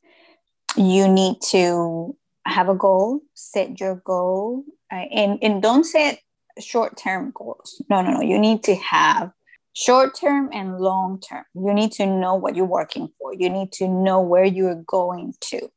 [0.76, 6.20] You need to have a goal, set your goal, uh, and, and don't set
[6.58, 7.82] short term goals.
[7.88, 8.20] No, no, no.
[8.20, 9.32] You need to have
[9.72, 11.44] short term and long term.
[11.54, 15.32] You need to know what you're working for, you need to know where you're going
[15.52, 15.70] to.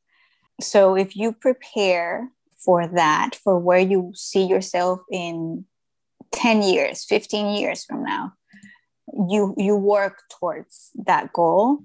[0.61, 5.65] So if you prepare for that, for where you see yourself in
[6.31, 8.33] 10 years, 15 years from now,
[9.29, 11.83] you you work towards that goal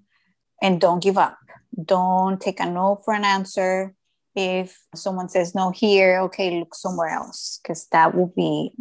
[0.62, 1.36] and don't give up.
[1.84, 3.94] Don't take a no for an answer
[4.38, 8.72] if someone says no here okay look somewhere else because that will be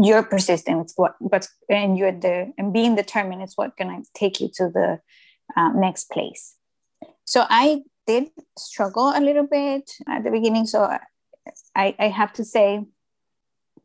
[0.00, 4.48] your persistence what but and you're the and being determined is what gonna take you
[4.54, 5.00] to the
[5.56, 6.54] uh, next place
[7.24, 7.80] so i
[8.10, 8.24] did
[8.58, 10.80] struggle a little bit at the beginning so
[11.74, 12.68] i i have to say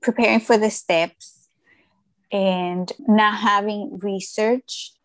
[0.01, 1.49] preparing for the steps
[2.31, 4.95] and not having research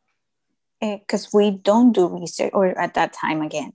[0.81, 3.73] because eh, we don't do research, or at that time again,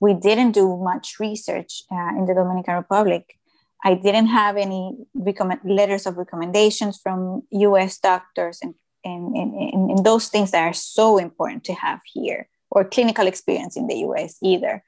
[0.00, 3.38] we didn't do much research uh, in the Dominican Republic.
[3.84, 10.04] I didn't have any recommend letters of recommendations from US doctors and, and, and, and
[10.04, 14.36] those things that are so important to have here, or clinical experience in the US
[14.42, 14.82] either.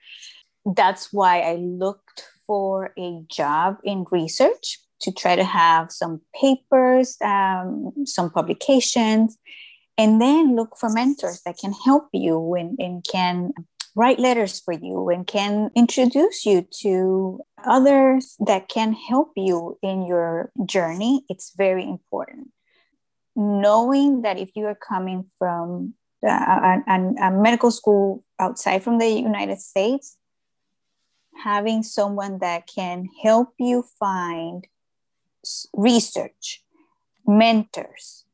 [0.64, 7.16] That's why I looked for a job in research to try to have some papers,
[7.24, 9.38] um, some publications,
[9.96, 13.52] and then look for mentors that can help you and, and can
[13.94, 20.06] write letters for you and can introduce you to others that can help you in
[20.06, 21.24] your journey.
[21.28, 22.50] It's very important.
[23.36, 25.94] Knowing that if you are coming from
[26.24, 30.16] a, a, a medical school outside from the United States,
[31.44, 34.66] having someone that can help you find
[35.74, 36.62] research,
[37.26, 38.24] mentors,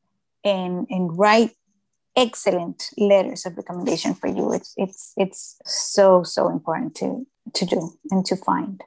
[0.43, 1.51] and, and write
[2.15, 4.51] excellent letters of recommendation for you.
[4.51, 8.81] It's it's it's so so important to to do and to find.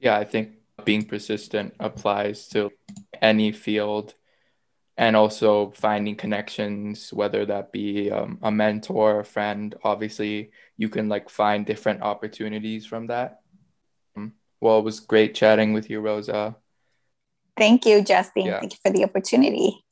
[0.00, 0.52] Yeah, I think
[0.84, 2.70] being persistent applies to
[3.20, 4.14] any field
[4.96, 11.08] and also finding connections whether that be um, a mentor a friend obviously you can
[11.08, 13.40] like find different opportunities from that
[14.16, 16.56] um, well it was great chatting with you rosa
[17.56, 18.60] thank you justin yeah.
[18.60, 19.84] thank you for the opportunity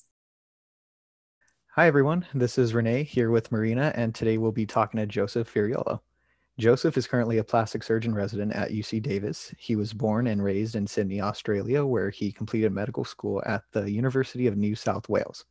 [1.79, 2.27] Hi, everyone.
[2.35, 6.01] This is Renee here with Marina, and today we'll be talking to Joseph Firriolo.
[6.59, 9.55] Joseph is currently a plastic surgeon resident at UC Davis.
[9.59, 13.91] He was born and raised in Sydney, Australia, where he completed medical school at the
[13.91, 15.45] University of New South Wales.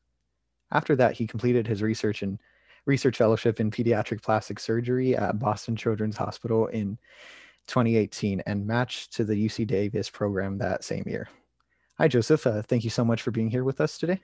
[0.71, 2.39] After that, he completed his research and
[2.85, 6.97] research fellowship in pediatric plastic surgery at Boston Children's Hospital in
[7.67, 11.29] 2018 and matched to the UC Davis program that same year.
[11.97, 12.45] Hi, Joseph.
[12.45, 14.19] Uh, thank you so much for being here with us today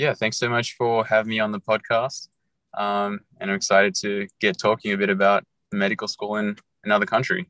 [0.00, 2.28] yeah, thanks so much for having me on the podcast.
[2.76, 7.46] Um, and I'm excited to get talking a bit about medical school in another country.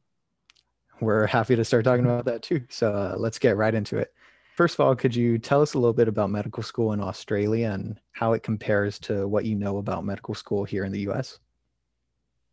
[1.00, 2.62] We're happy to start talking about that too.
[2.68, 4.12] So uh, let's get right into it.
[4.56, 7.70] First of all, could you tell us a little bit about medical school in Australia
[7.70, 11.38] and how it compares to what you know about medical school here in the US?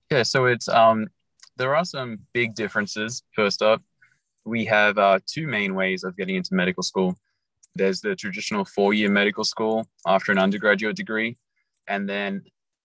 [0.10, 1.08] Yeah, so it's um,
[1.58, 3.24] there are some big differences.
[3.36, 3.82] First up,
[4.46, 7.18] we have uh, two main ways of getting into medical school.
[7.76, 11.38] There's the traditional four year medical school after an undergraduate degree.
[11.88, 12.44] And then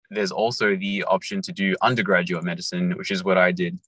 [0.10, 3.80] there's also the option to do undergraduate medicine, which is what I did.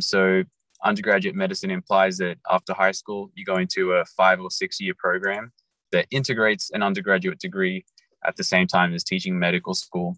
[0.00, 0.44] So,
[0.84, 4.94] undergraduate medicine implies that after high school, you go into a five or six year
[4.98, 5.52] program
[5.92, 7.84] that integrates an undergraduate degree
[8.24, 10.16] at the same time as teaching medical school.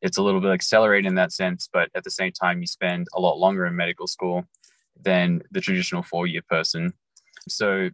[0.00, 3.06] It's a little bit accelerated in that sense, but at the same time, you spend
[3.14, 4.44] a lot longer in medical school
[5.00, 6.92] than the traditional four year person.
[7.48, 7.90] So,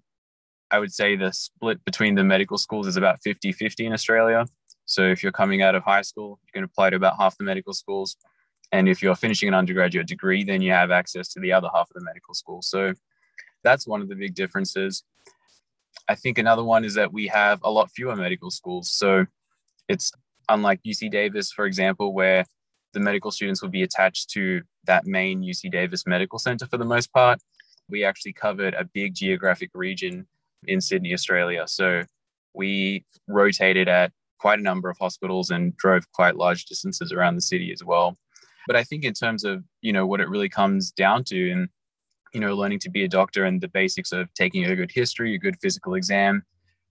[0.70, 4.44] I would say the split between the medical schools is about 50 50 in Australia.
[4.88, 7.44] So if you're coming out of high school, you can apply to about half the
[7.44, 8.16] medical schools.
[8.72, 11.90] And if you're finishing an undergraduate degree, then you have access to the other half
[11.90, 12.62] of the medical school.
[12.62, 12.94] So
[13.62, 15.04] that's one of the big differences.
[16.08, 18.90] I think another one is that we have a lot fewer medical schools.
[18.90, 19.26] So
[19.90, 20.10] it's
[20.48, 22.46] unlike UC Davis, for example, where
[22.94, 26.86] the medical students will be attached to that main UC Davis Medical Center for the
[26.86, 27.40] most part.
[27.90, 30.26] We actually covered a big geographic region
[30.66, 31.64] in Sydney, Australia.
[31.66, 32.04] So
[32.54, 37.42] we rotated at quite a number of hospitals and drove quite large distances around the
[37.42, 38.16] city as well.
[38.66, 41.68] But I think in terms of, you know, what it really comes down to and,
[42.34, 45.34] you know, learning to be a doctor and the basics of taking a good history,
[45.34, 46.42] a good physical exam,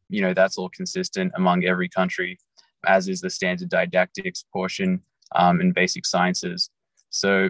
[0.10, 2.40] you know, that's all consistent among every country,
[2.88, 5.02] as is the standard didactics portion
[5.36, 6.70] um, basic sciences.
[7.10, 7.50] So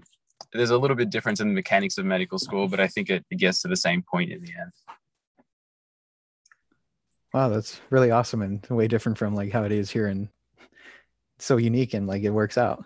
[0.54, 3.24] there's a little bit difference in the mechanics of medical school, but I think it
[3.38, 4.72] gets to the same point in the end.
[7.38, 10.28] Wow, that's really awesome and way different from like how it is here and
[11.38, 12.84] so unique and like it works out.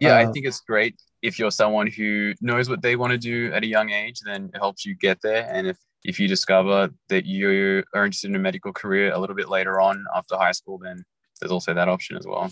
[0.00, 3.16] Yeah, uh, I think it's great if you're someone who knows what they want to
[3.16, 5.48] do at a young age, then it helps you get there.
[5.48, 9.36] And if if you discover that you are interested in a medical career a little
[9.36, 11.04] bit later on after high school, then
[11.40, 12.50] there's also that option as well.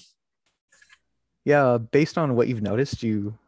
[1.45, 3.39] Yeah, based on what you've noticed, do you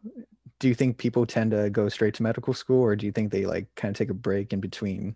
[0.58, 3.30] do you think people tend to go straight to medical school, or do you think
[3.30, 5.14] they like kind of take a break in between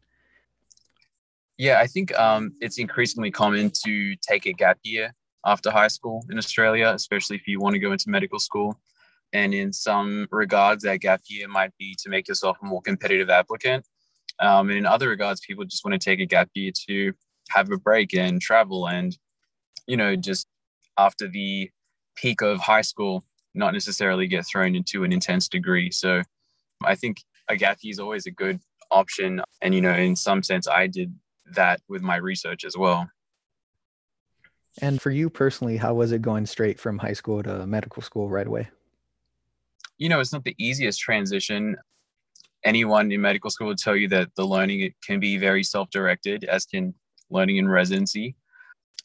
[1.58, 5.12] yeah, I think um, it's increasingly common to take a gap year
[5.44, 8.78] after high school in Australia, especially if you want to go into medical school.
[9.32, 13.28] And in some regards, that gap year might be to make yourself a more competitive
[13.28, 13.84] applicant.
[14.40, 17.12] Um, and in other regards, people just want to take a gap year to
[17.50, 19.18] have a break and travel and,
[19.86, 20.46] you know, just
[20.96, 21.70] after the
[22.14, 25.90] peak of high school, not necessarily get thrown into an intense degree.
[25.90, 26.22] So
[26.84, 29.42] I think a gap year is always a good option.
[29.60, 31.12] And, you know, in some sense, I did
[31.54, 33.08] that with my research as well.
[34.80, 38.28] And for you personally, how was it going straight from high school to medical school
[38.28, 38.68] right away?
[39.96, 41.76] You know, it's not the easiest transition.
[42.64, 46.64] Anyone in medical school would tell you that the learning can be very self-directed, as
[46.64, 46.94] can
[47.30, 48.36] learning in residency.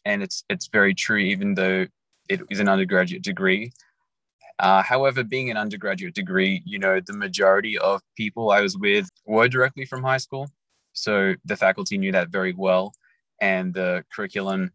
[0.05, 1.87] And it's it's very true, even though
[2.29, 3.71] it is an undergraduate degree.
[4.59, 9.09] Uh, however, being an undergraduate degree, you know, the majority of people I was with
[9.25, 10.49] were directly from high school.
[10.93, 12.93] So the faculty knew that very well.
[13.41, 14.71] And the curriculum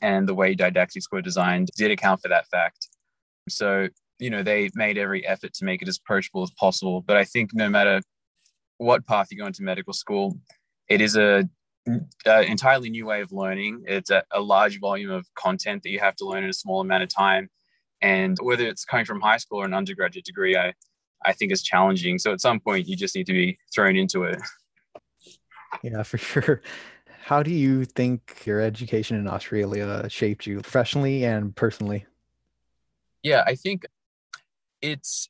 [0.00, 2.88] and the way didactics were designed did account for that fact.
[3.48, 3.88] So,
[4.18, 7.02] you know, they made every effort to make it as approachable as possible.
[7.02, 8.00] But I think no matter
[8.78, 10.38] what path you go into medical school,
[10.88, 11.48] it is a,
[12.26, 13.84] a entirely new way of learning.
[13.86, 16.80] It's a, a large volume of content that you have to learn in a small
[16.80, 17.50] amount of time.
[18.00, 20.72] And whether it's coming from high school or an undergraduate degree, I,
[21.24, 22.18] I think is challenging.
[22.18, 24.40] So at some point, you just need to be thrown into it.
[25.82, 26.62] Yeah, for sure.
[27.24, 32.06] How do you think your education in Australia shaped you professionally and personally?
[33.22, 33.84] Yeah, I think
[34.80, 35.28] it's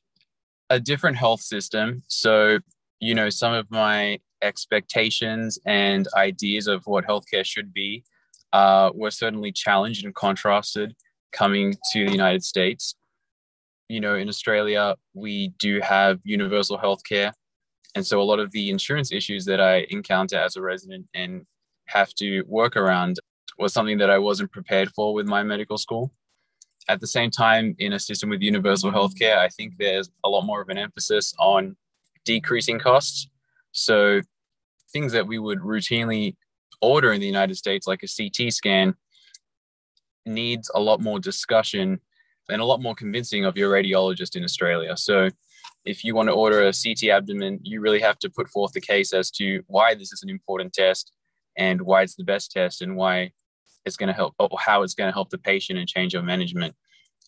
[0.69, 2.03] a different health system.
[2.07, 2.59] So,
[2.99, 8.03] you know, some of my expectations and ideas of what healthcare should be
[8.53, 10.95] uh, were certainly challenged and contrasted
[11.31, 12.95] coming to the United States.
[13.89, 17.33] You know, in Australia, we do have universal healthcare.
[17.95, 21.45] And so a lot of the insurance issues that I encounter as a resident and
[21.85, 23.17] have to work around
[23.57, 26.11] was something that I wasn't prepared for with my medical school.
[26.87, 30.45] At the same time, in a system with universal healthcare, I think there's a lot
[30.45, 31.75] more of an emphasis on
[32.25, 33.27] decreasing costs.
[33.71, 34.21] So
[34.91, 36.35] things that we would routinely
[36.81, 38.95] order in the United States, like a CT scan,
[40.25, 41.99] needs a lot more discussion
[42.49, 44.97] and a lot more convincing of your radiologist in Australia.
[44.97, 45.29] So
[45.85, 48.81] if you want to order a CT abdomen, you really have to put forth the
[48.81, 51.11] case as to why this is an important test
[51.57, 53.31] and why it's the best test and why
[53.85, 56.21] it's going to help or how it's going to help the patient and change your
[56.21, 56.75] management.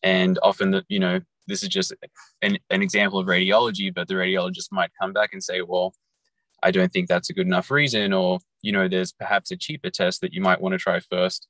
[0.03, 1.93] And often the, you know, this is just
[2.41, 5.93] an, an example of radiology, but the radiologist might come back and say, well,
[6.61, 9.89] I don't think that's a good enough reason, or, you know, there's perhaps a cheaper
[9.89, 11.47] test that you might want to try first.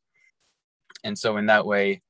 [1.04, 2.02] And so in that way,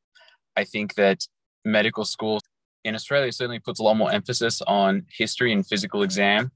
[0.55, 1.25] I think that
[1.65, 2.39] medical school
[2.83, 6.51] in Australia certainly puts a lot more emphasis on history and physical exam,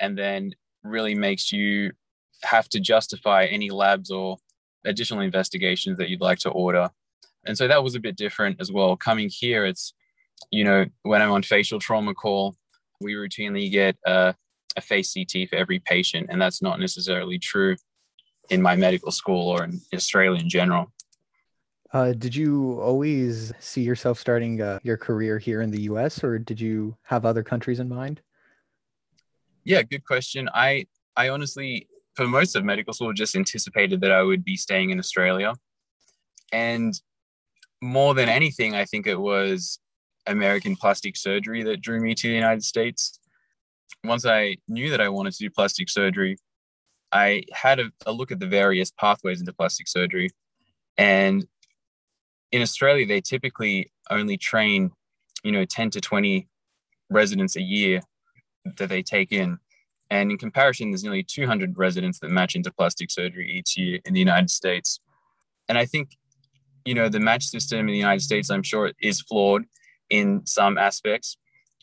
[0.00, 1.92] and then really makes you
[2.42, 4.36] have to justify any labs or
[4.84, 6.88] additional investigations that you'd like to order.
[7.44, 8.96] And so that was a bit different as well.
[8.96, 9.92] Coming here, it's,
[10.50, 12.56] you know, when I'm on facial trauma call,
[13.00, 14.34] we routinely get a,
[14.76, 17.76] a face CT for every patient, and that's not necessarily true
[18.50, 20.92] in my medical school or in Australia in general.
[21.90, 26.38] Uh, did you always see yourself starting uh, your career here in the U.S., or
[26.38, 28.20] did you have other countries in mind?
[29.64, 30.50] Yeah, good question.
[30.52, 30.86] I
[31.16, 34.98] I honestly, for most of medical school, just anticipated that I would be staying in
[34.98, 35.54] Australia,
[36.52, 36.92] and
[37.80, 39.78] more than anything, I think it was
[40.26, 43.18] American plastic surgery that drew me to the United States.
[44.04, 46.36] Once I knew that I wanted to do plastic surgery,
[47.10, 50.28] I had a, a look at the various pathways into plastic surgery,
[50.98, 51.46] and
[52.52, 54.90] in Australia, they typically only train,
[55.42, 56.48] you know, 10 to 20
[57.10, 58.00] residents a year
[58.76, 59.58] that they take in.
[60.10, 64.14] And in comparison, there's nearly 200 residents that match into plastic surgery each year in
[64.14, 65.00] the United States.
[65.68, 66.16] And I think,
[66.84, 69.64] you know, the match system in the United States, I'm sure, is flawed
[70.08, 71.36] in some aspects.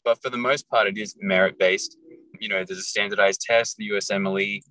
[0.04, 1.98] But for the most part, it is merit based.
[2.40, 4.62] You know, there's a standardized test, the USMLE,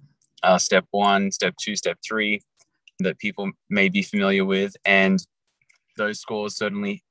[0.43, 2.41] uh, step one, step two, step three,
[3.01, 4.77] that people may be familiar with.
[4.85, 5.25] And
[5.97, 7.03] those scores certainly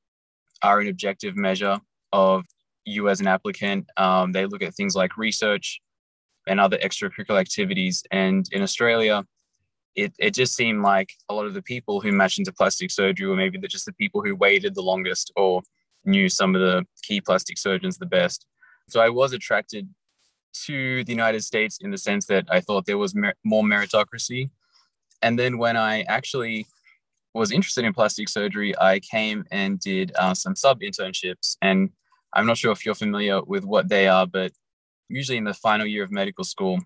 [0.62, 1.80] are an objective measure
[2.12, 2.46] of
[2.86, 3.88] you as an applicant.
[3.98, 5.82] Um, they look at things like research
[6.48, 8.04] and other extracurricular activities.
[8.12, 9.26] And in Australia,
[9.96, 13.28] it, it just seemed like a lot of the people who matched into plastic surgery
[13.28, 15.62] were maybe just the people who waited the longest or
[16.06, 18.46] knew some of the key plastic surgeons the best.
[18.90, 19.88] So I was attracted
[20.66, 24.50] to the United States in the sense that I thought there was mer- more meritocracy.
[25.22, 26.68] And then when I actually
[27.34, 31.58] was interested in plastic surgery, I came and did uh, some sub internships.
[31.62, 31.90] And
[32.34, 34.52] I'm not sure if you're familiar with what they are, but
[35.10, 36.80] usually in the final year of medical school,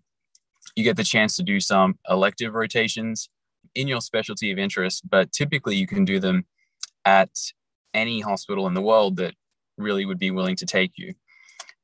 [0.75, 3.29] you get the chance to do some elective rotations
[3.75, 6.45] in your specialty of interest, but typically you can do them
[7.05, 7.29] at
[7.93, 9.33] any hospital in the world that
[9.77, 11.13] really would be willing to take you.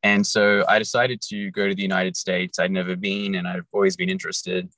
[0.01, 2.59] And so I decided to go to the United States.
[2.59, 4.69] I'd never been, and I've always been interested.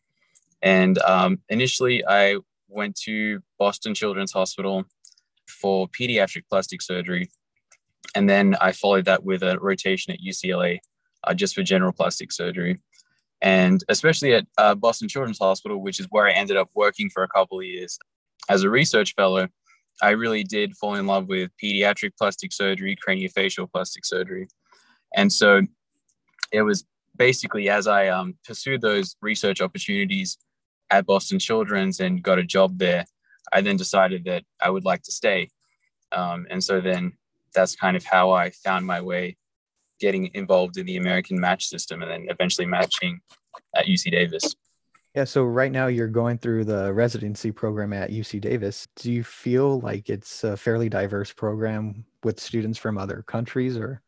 [0.62, 2.38] And um, initially, I
[2.68, 4.86] went to Boston Children's Hospital
[5.48, 7.30] for pediatric plastic surgery.
[8.16, 10.80] And then I followed that with a rotation at UCLA
[11.24, 12.80] uh, just for general plastic surgery.
[13.42, 17.24] And especially at uh, Boston Children's Hospital, which is where I ended up working for
[17.24, 18.00] a couple of years
[18.50, 19.48] as a research fellow,
[20.02, 24.48] I really did fall in love with pediatric plastic surgery, craniofacial plastic surgery.
[25.16, 25.62] And so
[26.52, 26.86] it was
[27.16, 30.38] basically as I um, pursued those research opportunities
[30.90, 33.06] at Boston Children's and got a job there,
[33.54, 35.50] I then decided that I would like to stay.
[36.12, 37.14] Um, and so then
[37.54, 39.38] that's kind of how I found my way
[40.00, 43.22] getting involved in the American match system and then eventually matching
[43.76, 44.56] at UC Davis.
[45.16, 48.86] Yeah, so right now you're going through the residency program at UC Davis.
[48.98, 54.02] Do you feel like it's a fairly diverse program with students from other countries or?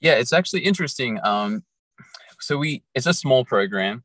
[0.00, 1.20] Yeah, it's actually interesting.
[1.22, 1.62] Um,
[2.40, 4.02] so we it's a small program,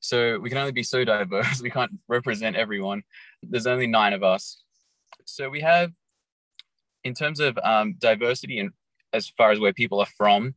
[0.00, 1.60] so we can only be so diverse.
[1.62, 3.02] We can't represent everyone.
[3.42, 4.62] There's only nine of us,
[5.24, 5.92] so we have,
[7.04, 8.70] in terms of um, diversity and
[9.12, 10.54] as far as where people are from,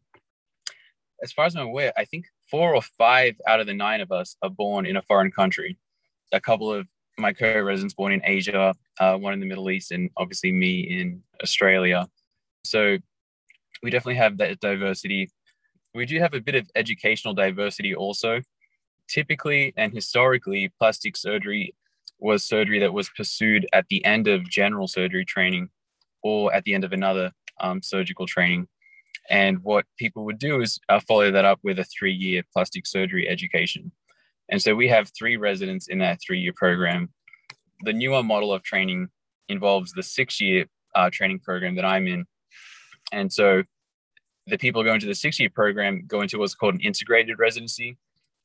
[1.21, 4.11] as far as I'm aware, I think four or five out of the nine of
[4.11, 5.77] us are born in a foreign country.
[6.31, 6.87] A couple of
[7.17, 11.21] my co-residents born in Asia, uh, one in the Middle East, and obviously me in
[11.41, 12.07] Australia.
[12.63, 12.97] So
[13.83, 15.29] we definitely have that diversity.
[15.93, 18.41] We do have a bit of educational diversity also.
[19.11, 21.75] Typically and historically, plastic surgery
[22.17, 25.69] was surgery that was pursued at the end of general surgery training
[26.23, 28.67] or at the end of another um, surgical training.
[29.29, 32.87] And what people would do is uh, follow that up with a three year plastic
[32.87, 33.91] surgery education.
[34.49, 37.09] And so we have three residents in that three year program.
[37.81, 39.09] The newer model of training
[39.49, 42.25] involves the six year uh, training program that I'm in.
[43.11, 43.63] And so
[44.47, 47.97] the people going to the six year program go into what's called an integrated residency.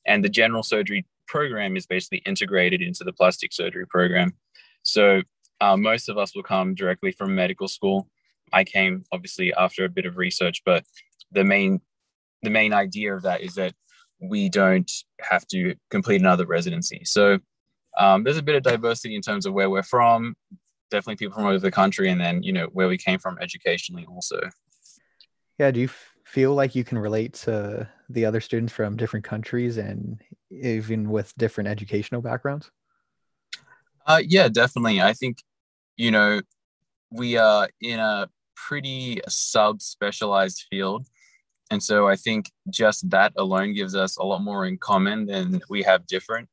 [0.07, 4.33] And the general surgery program is basically integrated into the plastic surgery program.
[4.83, 5.23] So
[5.61, 8.09] uh, most of us will come directly from medical school
[8.53, 10.85] I came obviously after a bit of research, but
[11.33, 11.81] the main
[12.43, 13.75] the main idea of that is that
[14.21, 14.91] we don't
[15.21, 17.03] have to complete another residency.
[17.05, 17.39] So
[17.99, 20.37] um, there's a bit of diversity in terms of where we're from,
[20.91, 24.07] definitely people from over the country, and then you know where we came from educationally
[24.09, 24.41] also.
[25.59, 25.91] Yeah, do you
[26.37, 30.21] feel like you can relate to the other students from different countries and
[30.51, 32.71] even with different educational backgrounds?
[34.07, 35.01] Uh, yeah, definitely.
[35.01, 35.39] I think
[35.97, 36.43] you know
[37.11, 41.07] we are in a pretty sub specialized field.
[41.71, 45.63] And so I think just that alone gives us a lot more in common than
[45.71, 46.51] we have different.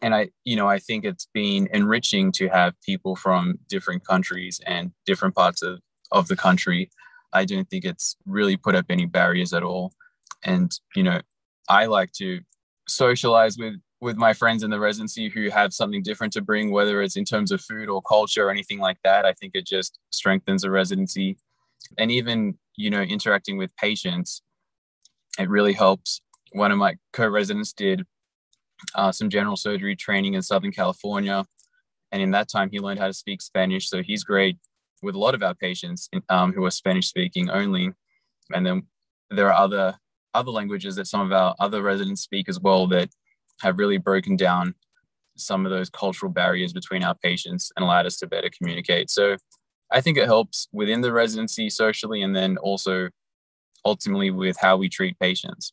[0.00, 4.62] And I, you know, I think it's been enriching to have people from different countries
[4.66, 5.80] and different parts of,
[6.10, 6.90] of the country.
[7.34, 9.92] I don't think it's really put up any barriers at all.
[10.44, 11.20] And, you know,
[11.68, 12.40] I like to
[12.86, 17.00] socialize with with my friends in the residency who have something different to bring, whether
[17.00, 19.24] it's in terms of food or culture or anything like that.
[19.24, 21.38] I think it just strengthens a residency.
[21.96, 24.42] And even, you know, interacting with patients,
[25.38, 26.20] it really helps.
[26.52, 28.04] One of my co residents did
[28.94, 31.46] uh, some general surgery training in Southern California.
[32.12, 33.88] And in that time, he learned how to speak Spanish.
[33.88, 34.58] So he's great
[35.04, 37.92] with a lot of our patients um, who are Spanish speaking only.
[38.52, 38.82] And then
[39.30, 39.94] there are other
[40.34, 43.08] other languages that some of our other residents speak as well that
[43.60, 44.74] have really broken down
[45.36, 49.10] some of those cultural barriers between our patients and allowed us to better communicate.
[49.10, 49.36] So
[49.92, 53.10] I think it helps within the residency socially and then also
[53.84, 55.72] ultimately with how we treat patients.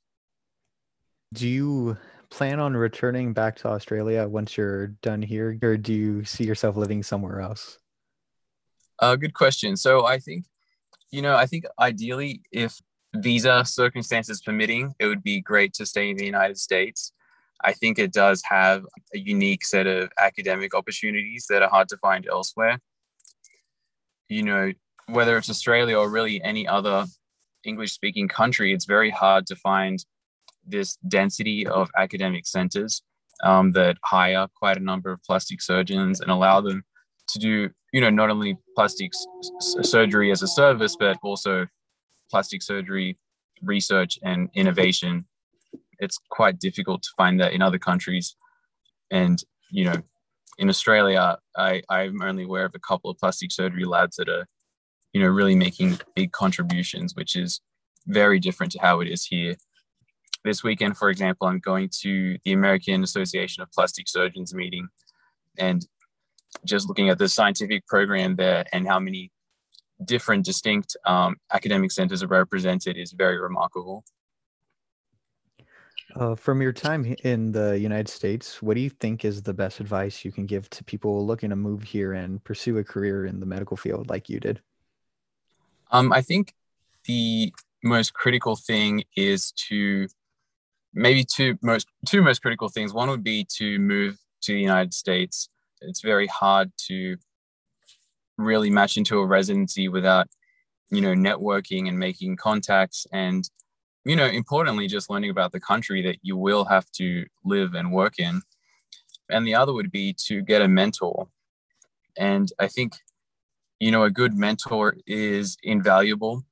[1.33, 1.97] Do you
[2.29, 6.75] plan on returning back to Australia once you're done here, or do you see yourself
[6.75, 7.77] living somewhere else?
[9.01, 9.75] Uh, good question.
[9.75, 10.45] So I think,
[11.11, 12.79] you know, I think ideally, if
[13.15, 17.11] visa circumstances permitting, it would be great to stay in the United States.
[17.63, 21.97] I think it does have a unique set of academic opportunities that are hard to
[21.97, 22.79] find elsewhere.
[24.29, 24.71] You know,
[25.07, 27.05] whether it's Australia or really any other
[27.63, 30.03] English speaking country, it's very hard to find
[30.65, 33.01] this density of academic centers
[33.43, 36.83] um, that hire quite a number of plastic surgeons and allow them
[37.29, 39.11] to do, you know, not only plastic
[39.59, 41.67] surgery as a service, but also
[42.29, 43.17] plastic surgery
[43.61, 45.25] research and innovation
[46.01, 48.35] it's quite difficult to find that in other countries.
[49.11, 50.01] And, you know,
[50.57, 54.47] in Australia, I, I'm only aware of a couple of plastic surgery labs that are,
[55.13, 57.61] you know, really making big contributions, which is
[58.07, 59.55] very different to how it is here.
[60.43, 64.87] This weekend, for example, I'm going to the American Association of Plastic Surgeons meeting
[65.59, 65.85] and
[66.65, 69.31] just looking at the scientific program there and how many
[70.05, 74.03] different distinct um, academic centers are represented is very remarkable.
[76.15, 79.79] Uh, from your time in the United States, what do you think is the best
[79.79, 83.39] advice you can give to people looking to move here and pursue a career in
[83.39, 84.61] the medical field like you did?
[85.91, 86.53] Um, I think
[87.05, 90.07] the most critical thing is to
[90.93, 92.93] maybe two most two most critical things.
[92.93, 95.49] One would be to move to the United States.
[95.81, 97.17] It's very hard to
[98.37, 100.27] really match into a residency without
[100.89, 103.49] you know networking and making contacts and
[104.03, 107.91] you know, importantly, just learning about the country that you will have to live and
[107.91, 108.41] work in.
[109.29, 111.27] And the other would be to get a mentor.
[112.17, 112.93] And I think,
[113.79, 116.43] you know, a good mentor is invaluable.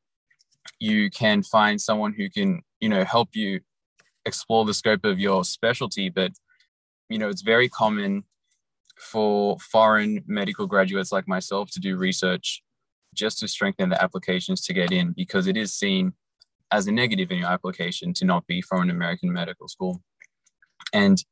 [0.79, 3.61] You can find someone who can, you know, help you
[4.25, 6.09] explore the scope of your specialty.
[6.09, 6.33] But,
[7.09, 8.23] you know, it's very common
[8.99, 12.61] for foreign medical graduates like myself to do research
[13.15, 16.13] just to strengthen the applications to get in because it is seen
[16.71, 20.01] as a negative in your application to not be from an American medical school.
[20.93, 21.23] And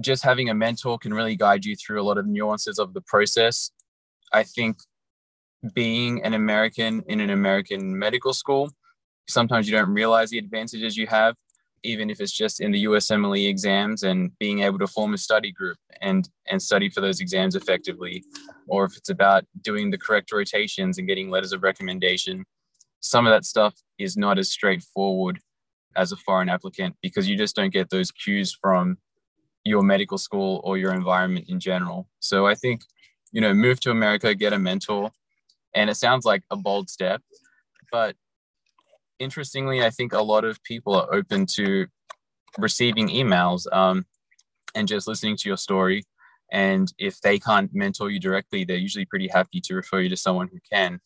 [0.00, 3.00] just having a mentor can really guide you through a lot of nuances of the
[3.02, 3.70] process.
[4.32, 4.78] I think
[5.74, 8.70] being an American in an American medical school,
[9.28, 11.36] sometimes you don't realize the advantages you have,
[11.82, 15.52] even if it's just in the USMLE exams and being able to form a study
[15.52, 18.24] group and and study for those exams effectively,
[18.68, 22.44] or if it's about doing the correct rotations and getting letters of recommendation.
[23.00, 25.40] Some of that stuff is not as straightforward
[25.96, 28.98] as a foreign applicant because you just don't get those cues from
[29.64, 32.08] your medical school or your environment in general.
[32.20, 32.82] So I think,
[33.32, 35.10] you know, move to America, get a mentor.
[35.74, 37.20] And it sounds like a bold step,
[37.90, 38.16] but
[39.18, 41.86] interestingly, I think a lot of people are open to
[42.58, 44.04] receiving emails um,
[44.74, 46.04] and just listening to your story.
[46.52, 50.16] And if they can't mentor you directly, they're usually pretty happy to refer you to
[50.16, 51.00] someone who can.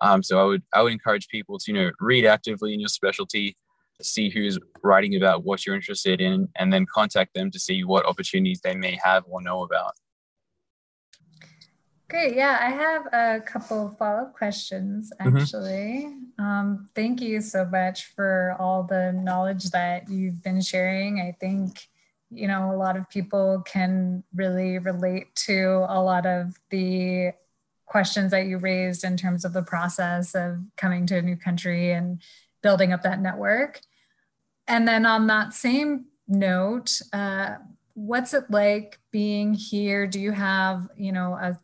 [0.00, 2.88] Um, so I would I would encourage people to you know read actively in your
[2.88, 3.56] specialty,
[4.02, 8.06] see who's writing about what you're interested in, and then contact them to see what
[8.06, 9.94] opportunities they may have or know about.
[12.08, 12.36] Great.
[12.36, 15.36] Yeah, I have a couple follow up questions mm-hmm.
[15.36, 16.06] actually.
[16.08, 16.44] Mm-hmm.
[16.44, 21.20] Um, thank you so much for all the knowledge that you've been sharing.
[21.20, 21.88] I think,
[22.30, 27.32] you know, a lot of people can really relate to a lot of the
[27.86, 31.92] questions that you raised in terms of the process of coming to a new country
[31.92, 32.20] and
[32.62, 33.80] building up that network.
[34.66, 37.56] And then on that same note, uh,
[37.94, 40.06] what's it like being here?
[40.06, 41.58] Do you have, you know, a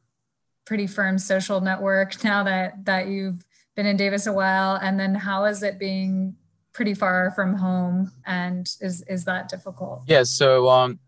[0.64, 3.44] pretty firm social network now that that you've
[3.74, 4.76] been in Davis a while?
[4.76, 6.36] And then how is it being
[6.72, 8.12] pretty far from home?
[8.26, 10.02] And is is that difficult?
[10.06, 10.22] Yeah.
[10.24, 10.98] So um,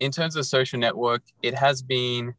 [0.00, 2.34] in terms of social network, it has been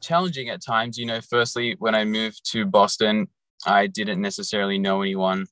[0.00, 0.98] challenging at times.
[0.98, 3.28] You know, firstly, when I moved to Boston,
[3.66, 5.46] I didn't necessarily know anyone.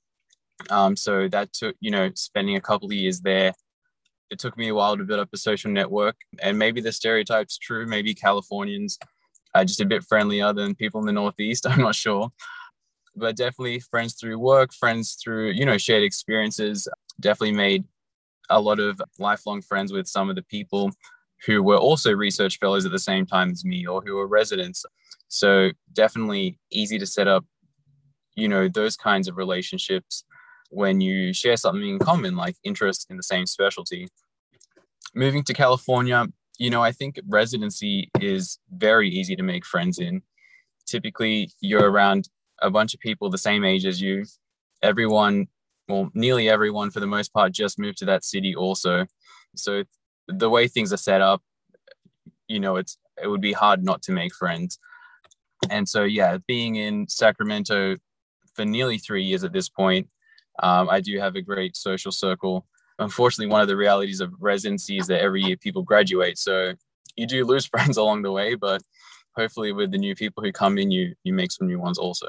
[0.68, 3.54] Um, so that took, you know, spending a couple of years there,
[4.30, 6.16] it took me a while to build up a social network.
[6.42, 7.86] And maybe the stereotype's true.
[7.86, 8.98] Maybe Californians
[9.54, 11.66] are just a bit friendlier than people in the Northeast.
[11.68, 12.30] I'm not sure.
[13.20, 16.88] But definitely friends through work, friends through, you know, shared experiences.
[17.20, 17.84] Definitely made
[18.48, 20.90] a lot of lifelong friends with some of the people
[21.46, 24.84] who were also research fellows at the same time as me or who were residents.
[25.28, 27.44] So definitely easy to set up,
[28.36, 30.24] you know, those kinds of relationships
[30.70, 34.08] when you share something in common, like interest in the same specialty.
[35.14, 36.26] Moving to California,
[36.58, 40.22] you know, I think residency is very easy to make friends in.
[40.86, 42.28] Typically, you're around
[42.60, 44.24] a bunch of people the same age as you.
[44.82, 45.48] Everyone,
[45.88, 49.06] well, nearly everyone for the most part, just moved to that city also.
[49.56, 49.84] So
[50.28, 51.42] the way things are set up,
[52.48, 54.78] you know, it's it would be hard not to make friends.
[55.68, 57.96] And so, yeah, being in Sacramento
[58.54, 60.08] for nearly three years at this point,
[60.62, 62.66] um, I do have a great social circle.
[62.98, 66.74] Unfortunately, one of the realities of residency is that every year people graduate, so
[67.16, 68.54] you do lose friends along the way.
[68.54, 68.82] But
[69.40, 72.28] hopefully, with the new people who come in, you you make some new ones also.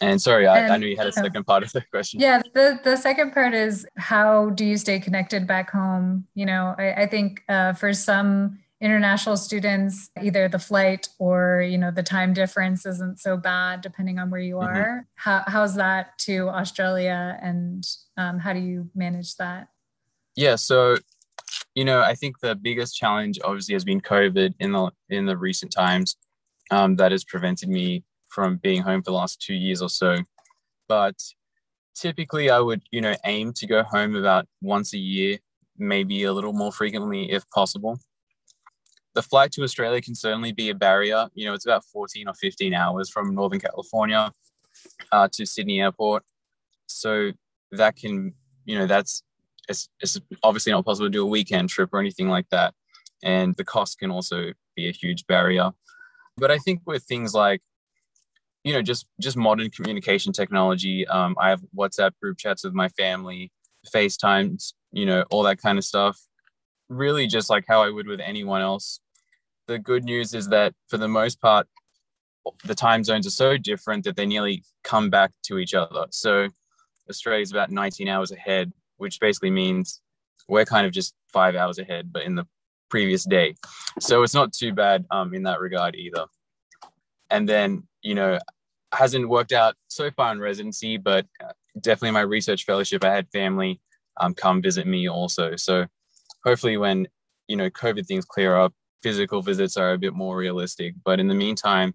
[0.00, 2.18] And sorry, I, and, I knew you had a second part of the question.
[2.18, 6.26] Yeah, the, the second part is how do you stay connected back home?
[6.34, 11.78] You know, I, I think uh, for some international students, either the flight or, you
[11.78, 14.76] know, the time difference isn't so bad depending on where you mm-hmm.
[14.76, 14.84] are.
[14.84, 15.30] Mm-hmm.
[15.30, 17.86] How, how's that to Australia and
[18.16, 19.68] um, how do you manage that?
[20.34, 20.96] Yeah, so
[21.74, 25.36] you know, I think the biggest challenge obviously has been COVID in the in the
[25.36, 26.16] recent times.
[26.70, 30.18] Um, that has prevented me from being home for the last two years or so.
[30.88, 31.16] But
[31.94, 35.38] typically, I would, you know, aim to go home about once a year,
[35.76, 37.98] maybe a little more frequently if possible.
[39.14, 41.28] The flight to Australia can certainly be a barrier.
[41.34, 44.32] You know, it's about 14 or 15 hours from Northern California
[45.10, 46.24] uh, to Sydney Airport.
[46.86, 47.32] So
[47.72, 48.32] that can,
[48.64, 49.22] you know, that's
[49.68, 52.74] it's, it's obviously not possible to do a weekend trip or anything like that.
[53.22, 55.70] And the cost can also be a huge barrier.
[56.36, 57.60] But I think with things like
[58.64, 62.88] you know just just modern communication technology um, i have whatsapp group chats with my
[62.90, 63.50] family
[63.90, 66.18] facetimes you know all that kind of stuff
[66.88, 69.00] really just like how i would with anyone else
[69.66, 71.66] the good news is that for the most part
[72.64, 76.48] the time zones are so different that they nearly come back to each other so
[77.08, 78.72] australia is about 19 hours ahead
[79.02, 80.00] which basically means
[80.48, 82.46] we're kind of just five hours ahead but in the
[82.88, 83.54] previous day
[84.00, 86.24] so it's not too bad um, in that regard either
[87.30, 88.38] and then you know
[88.92, 93.04] hasn't worked out so far in residency, but uh, definitely my research fellowship.
[93.04, 93.80] I had family
[94.20, 95.86] um, come visit me also, so
[96.44, 97.08] hopefully when
[97.48, 98.72] you know COVID things clear up,
[99.02, 100.94] physical visits are a bit more realistic.
[101.04, 101.94] But in the meantime,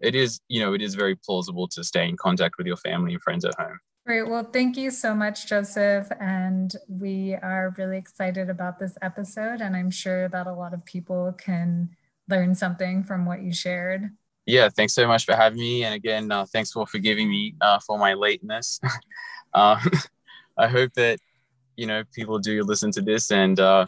[0.00, 3.14] it is you know it is very plausible to stay in contact with your family
[3.14, 3.78] and friends at home.
[4.08, 4.26] Great.
[4.26, 6.10] Well, thank you so much, Joseph.
[6.18, 9.60] And we are really excited about this episode.
[9.60, 11.90] And I'm sure that a lot of people can
[12.26, 14.08] learn something from what you shared.
[14.46, 15.84] Yeah, thanks so much for having me.
[15.84, 18.80] And again, uh, thanks for forgiving me uh, for my lateness.
[19.52, 19.78] uh,
[20.56, 21.18] I hope that,
[21.76, 23.84] you know, people do listen to this and, uh,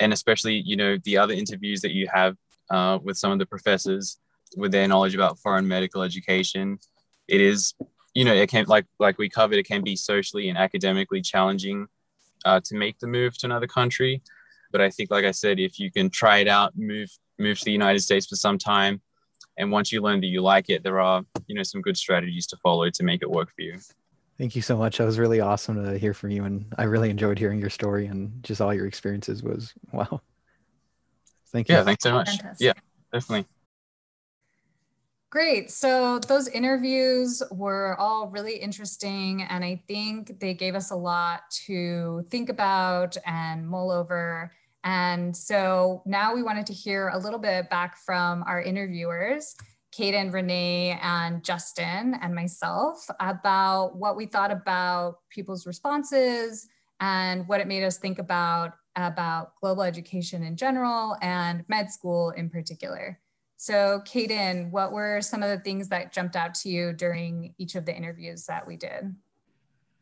[0.00, 2.36] and especially, you know, the other interviews that you have
[2.68, 4.18] uh, with some of the professors
[4.56, 6.80] with their knowledge about foreign medical education.
[7.28, 7.74] It is
[8.14, 11.86] you know, it can like like we covered, it can be socially and academically challenging
[12.44, 14.22] uh, to make the move to another country.
[14.72, 17.64] But I think, like I said, if you can try it out, move move to
[17.64, 19.00] the United States for some time,
[19.58, 22.46] and once you learn that you like it, there are you know some good strategies
[22.48, 23.78] to follow to make it work for you.
[24.38, 24.98] Thank you so much.
[24.98, 28.06] That was really awesome to hear from you, and I really enjoyed hearing your story
[28.06, 29.42] and just all your experiences.
[29.42, 30.20] Was wow.
[31.52, 31.76] Thank you.
[31.76, 32.30] Yeah, thanks so much.
[32.30, 32.64] Fantastic.
[32.64, 32.72] Yeah,
[33.12, 33.46] definitely.
[35.30, 35.70] Great.
[35.70, 39.42] So those interviews were all really interesting.
[39.42, 44.50] And I think they gave us a lot to think about and mull over.
[44.82, 49.54] And so now we wanted to hear a little bit back from our interviewers,
[49.96, 56.66] Kaden, Renee, and Justin, and myself about what we thought about people's responses
[56.98, 62.30] and what it made us think about about global education in general and med school
[62.30, 63.20] in particular.
[63.62, 67.74] So, Kaden, what were some of the things that jumped out to you during each
[67.74, 69.14] of the interviews that we did?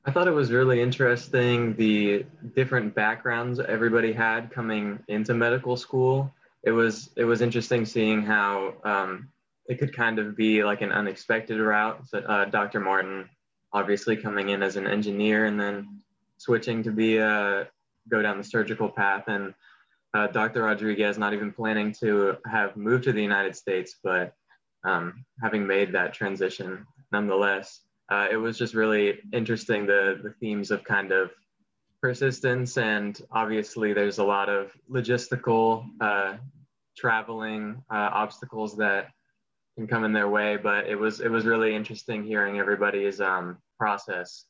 [0.04, 6.32] I thought it was really interesting the different backgrounds everybody had coming into medical school.
[6.62, 9.28] It was it was interesting seeing how um,
[9.66, 12.06] it could kind of be like an unexpected route.
[12.06, 12.78] So, uh, Dr.
[12.78, 13.28] Martin,
[13.72, 15.98] obviously coming in as an engineer and then
[16.36, 17.66] switching to be a
[18.08, 19.52] go down the surgical path and
[20.18, 20.62] uh, Dr.
[20.64, 24.34] Rodriguez not even planning to have moved to the United States, but
[24.84, 27.82] um, having made that transition nonetheless.
[28.10, 31.30] Uh, it was just really interesting the, the themes of kind of
[32.00, 36.34] persistence and obviously there's a lot of logistical uh,
[36.96, 39.08] traveling uh, obstacles that
[39.76, 43.58] can come in their way but it was it was really interesting hearing everybody's um,
[43.78, 44.44] process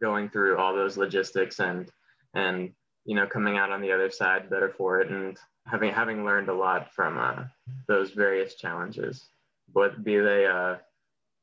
[0.00, 1.90] going through all those logistics and
[2.34, 2.72] and
[3.04, 5.36] you know, coming out on the other side better for it and
[5.66, 7.44] having having learned a lot from uh,
[7.88, 9.28] those various challenges,
[9.72, 10.76] but be they uh,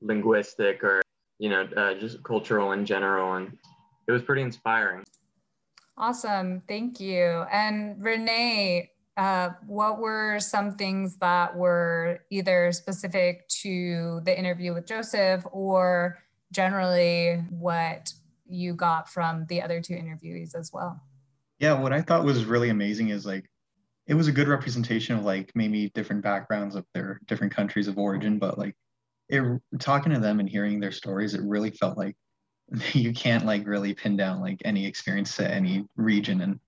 [0.02, 1.02] linguistic or
[1.38, 3.58] you know uh, just cultural in general, and
[4.08, 5.04] it was pretty inspiring.
[5.98, 7.44] Awesome, thank you.
[7.52, 14.86] And Renee, uh, what were some things that were either specific to the interview with
[14.86, 16.20] Joseph or
[16.54, 18.14] generally what
[18.48, 21.02] you got from the other two interviewees as well?
[21.60, 23.46] Yeah what i thought was really amazing is like
[24.08, 27.98] it was a good representation of like maybe different backgrounds of their different countries of
[27.98, 28.76] origin but like
[29.28, 29.44] it
[29.80, 32.16] talking to them and hearing their stories it really felt like
[32.94, 36.60] you can't like really pin down like any experience to any region and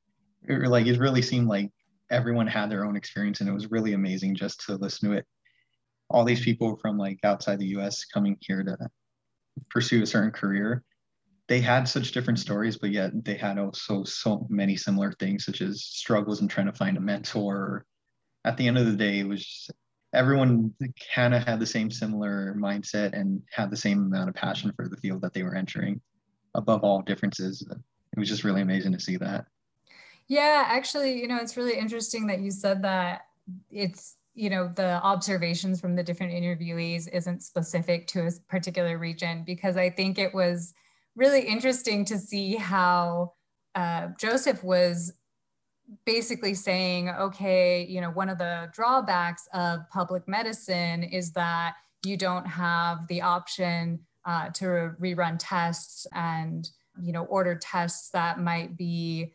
[0.44, 1.70] it, like it really seemed like
[2.10, 5.26] everyone had their own experience and it was really amazing just to listen to it.
[6.10, 8.78] All these people from like outside the us coming here to
[9.70, 10.84] pursue a certain career
[11.52, 15.60] they had such different stories, but yet they had also so many similar things, such
[15.60, 17.86] as struggles in trying to find a mentor.
[18.45, 19.72] At the end of the day, it was just,
[20.14, 20.74] everyone
[21.14, 24.88] kind of had the same similar mindset and had the same amount of passion for
[24.88, 25.99] the field that they were entering.
[26.56, 29.43] Above all differences, it was just really amazing to see that.
[30.30, 33.24] Yeah, actually, you know, it's really interesting that you said that
[33.70, 39.43] it's you know the observations from the different interviewees isn't specific to a particular region
[39.43, 40.74] because i think it was
[41.16, 43.34] really interesting to see how
[43.76, 45.14] uh, Joseph was
[46.05, 52.18] basically saying, okay, you know, one of the drawbacks of public medicine is that you
[52.18, 56.70] don't have the option uh, to rerun tests and,
[57.01, 59.34] you know, order tests that might be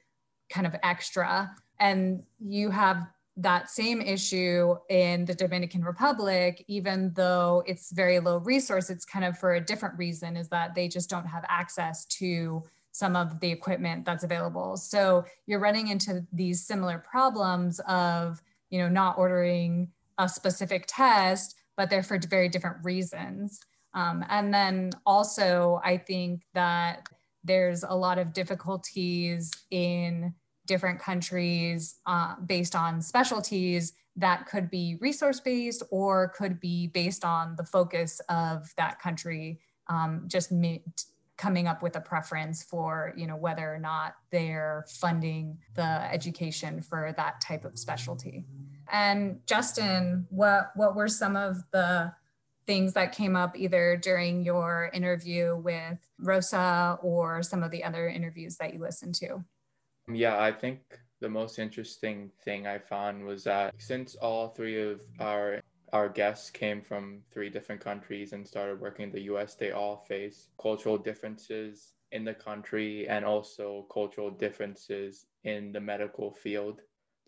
[0.50, 1.54] kind of extra.
[1.78, 3.06] And you have
[3.36, 9.24] that same issue in the Dominican Republic, even though it's very low resource, it's kind
[9.24, 12.62] of for a different reason, is that they just don't have access to
[12.92, 14.76] some of the equipment that's available.
[14.78, 21.56] So you're running into these similar problems of, you know, not ordering a specific test,
[21.76, 23.60] but they're for very different reasons.
[23.92, 27.06] Um, and then also, I think that
[27.44, 30.34] there's a lot of difficulties in
[30.66, 37.24] different countries uh, based on specialties that could be resource based or could be based
[37.24, 40.52] on the focus of that country um, just
[41.36, 46.80] coming up with a preference for you know whether or not they're funding the education
[46.80, 48.44] for that type of specialty.
[48.90, 52.12] And justin what what were some of the
[52.66, 58.08] things that came up either during your interview with rosa or some of the other
[58.08, 59.44] interviews that you listened to
[60.12, 60.80] yeah i think
[61.20, 65.60] the most interesting thing i found was that since all three of our
[65.92, 69.96] our guests came from three different countries and started working in the US, they all
[70.08, 76.80] face cultural differences in the country and also cultural differences in the medical field.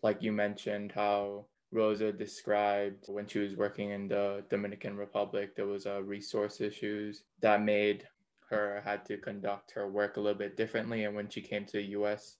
[0.03, 5.67] Like you mentioned, how Rosa described when she was working in the Dominican Republic, there
[5.67, 8.07] was a resource issues that made
[8.49, 11.03] her had to conduct her work a little bit differently.
[11.03, 12.37] And when she came to the US,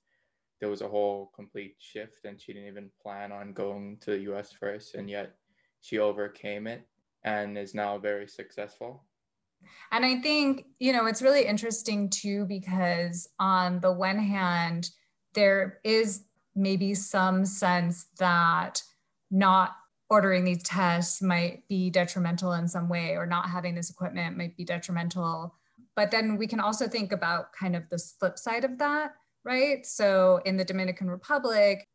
[0.60, 4.34] there was a whole complete shift and she didn't even plan on going to the
[4.34, 4.95] US first.
[4.95, 5.36] And yet
[5.82, 6.88] she overcame it
[7.24, 9.05] and is now very successful.
[9.91, 14.89] And I think, you know, it's really interesting too, because on the one hand,
[15.34, 16.24] there is
[16.55, 18.82] maybe some sense that
[19.32, 19.76] not
[20.10, 24.57] ordering these tests might be detrimental in some way, or not having this equipment might
[24.57, 25.53] be detrimental.
[25.95, 29.14] But then we can also think about kind of the flip side of that,
[29.44, 29.86] right?
[29.86, 31.88] So in the Dominican Republic,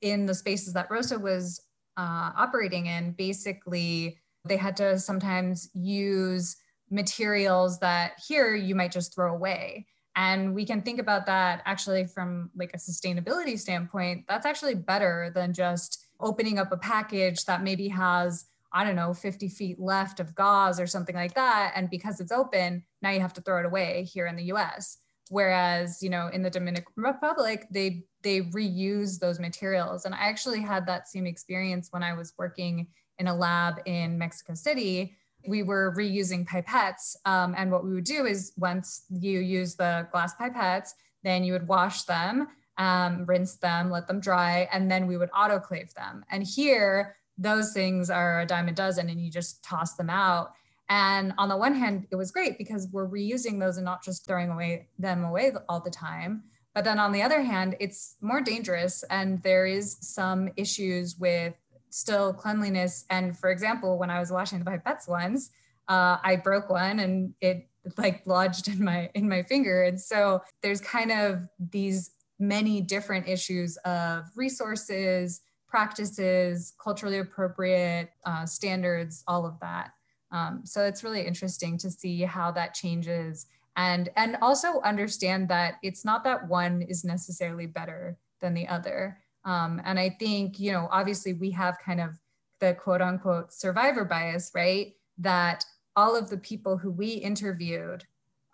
[0.00, 1.60] in the spaces that Rosa was
[1.96, 6.56] uh, operating in, basically, they had to sometimes use
[6.90, 9.86] materials that here you might just throw away.
[10.16, 14.24] And we can think about that actually from like a sustainability standpoint.
[14.28, 19.14] That's actually better than just opening up a package that maybe has I don't know,
[19.14, 21.72] 50 feet left of gauze or something like that.
[21.74, 24.98] And because it's open, now you have to throw it away here in the US.
[25.30, 30.04] Whereas, you know, in the Dominican Republic, they they reuse those materials.
[30.04, 34.18] And I actually had that same experience when I was working in a lab in
[34.18, 35.16] Mexico City.
[35.46, 37.16] We were reusing pipettes.
[37.24, 40.90] Um, and what we would do is once you use the glass pipettes,
[41.22, 45.30] then you would wash them, um, rinse them, let them dry, and then we would
[45.30, 46.24] autoclave them.
[46.30, 50.52] And here, those things are a dime a dozen, and you just toss them out.
[50.88, 54.26] And on the one hand, it was great because we're reusing those and not just
[54.26, 56.44] throwing away them away all the time.
[56.74, 61.54] But then on the other hand, it's more dangerous and there is some issues with
[61.90, 63.04] still cleanliness.
[63.10, 65.50] And for example, when I was washing the pipettes once,
[65.88, 69.82] uh, I broke one and it like lodged in my in my finger.
[69.82, 78.46] And so there's kind of these many different issues of resources, practices, culturally appropriate uh,
[78.46, 79.92] standards, all of that.
[80.30, 85.74] Um, so it's really interesting to see how that changes and and also understand that
[85.82, 89.18] it's not that one is necessarily better than the other.
[89.44, 92.18] Um, and i think you know obviously we have kind of
[92.60, 94.94] the quote unquote survivor bias right?
[95.18, 95.64] That
[95.96, 98.04] all of the people who we interviewed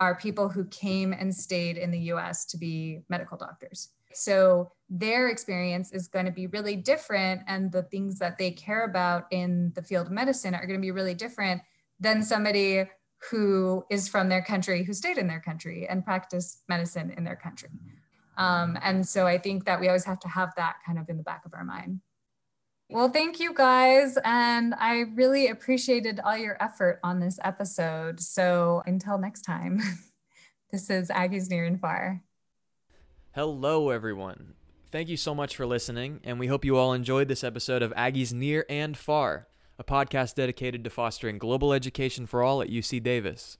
[0.00, 5.28] are people who came and stayed in the us to be medical doctors so their
[5.28, 9.72] experience is going to be really different and the things that they care about in
[9.74, 11.62] the field of medicine are going to be really different
[12.00, 12.84] than somebody
[13.30, 17.36] who is from their country, who stayed in their country and practiced medicine in their
[17.36, 17.70] country.
[18.36, 21.16] Um, and so I think that we always have to have that kind of in
[21.16, 22.00] the back of our mind.
[22.90, 24.18] Well, thank you guys.
[24.24, 28.20] And I really appreciated all your effort on this episode.
[28.20, 29.80] So until next time,
[30.70, 32.22] this is Aggies Near and Far.
[33.34, 34.54] Hello, everyone.
[34.92, 37.92] Thank you so much for listening, and we hope you all enjoyed this episode of
[37.94, 43.02] Aggies Near and Far a podcast dedicated to fostering global education for all at UC
[43.02, 43.58] Davis.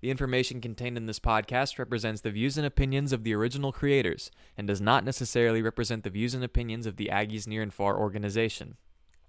[0.00, 4.30] The information contained in this podcast represents the views and opinions of the original creators
[4.56, 7.98] and does not necessarily represent the views and opinions of the Aggies Near and Far
[7.98, 8.76] organization.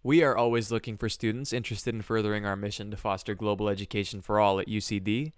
[0.04, 4.22] We are always looking for students interested in furthering our mission to foster global education
[4.22, 5.32] for all at UCD.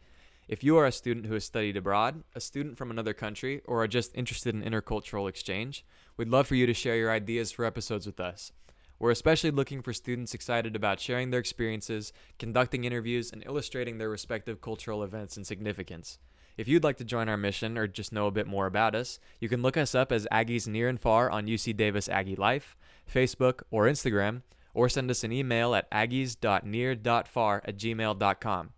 [0.50, 3.84] If you are a student who has studied abroad, a student from another country, or
[3.84, 5.86] are just interested in intercultural exchange,
[6.18, 8.52] we'd love for you to share your ideas for episodes with us.
[8.98, 14.10] We're especially looking for students excited about sharing their experiences, conducting interviews, and illustrating their
[14.10, 16.18] respective cultural events and significance.
[16.58, 19.20] If you'd like to join our mission or just know a bit more about us,
[19.40, 22.76] you can look us up as Aggies Near and Far on UC Davis Aggie Life,
[23.08, 24.42] Facebook, or Instagram,
[24.74, 28.70] or send us an email at aggies.near.far at gmail.com.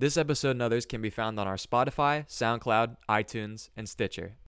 [0.00, 4.36] This episode and others can be found on our Spotify, SoundCloud, iTunes, and Stitcher.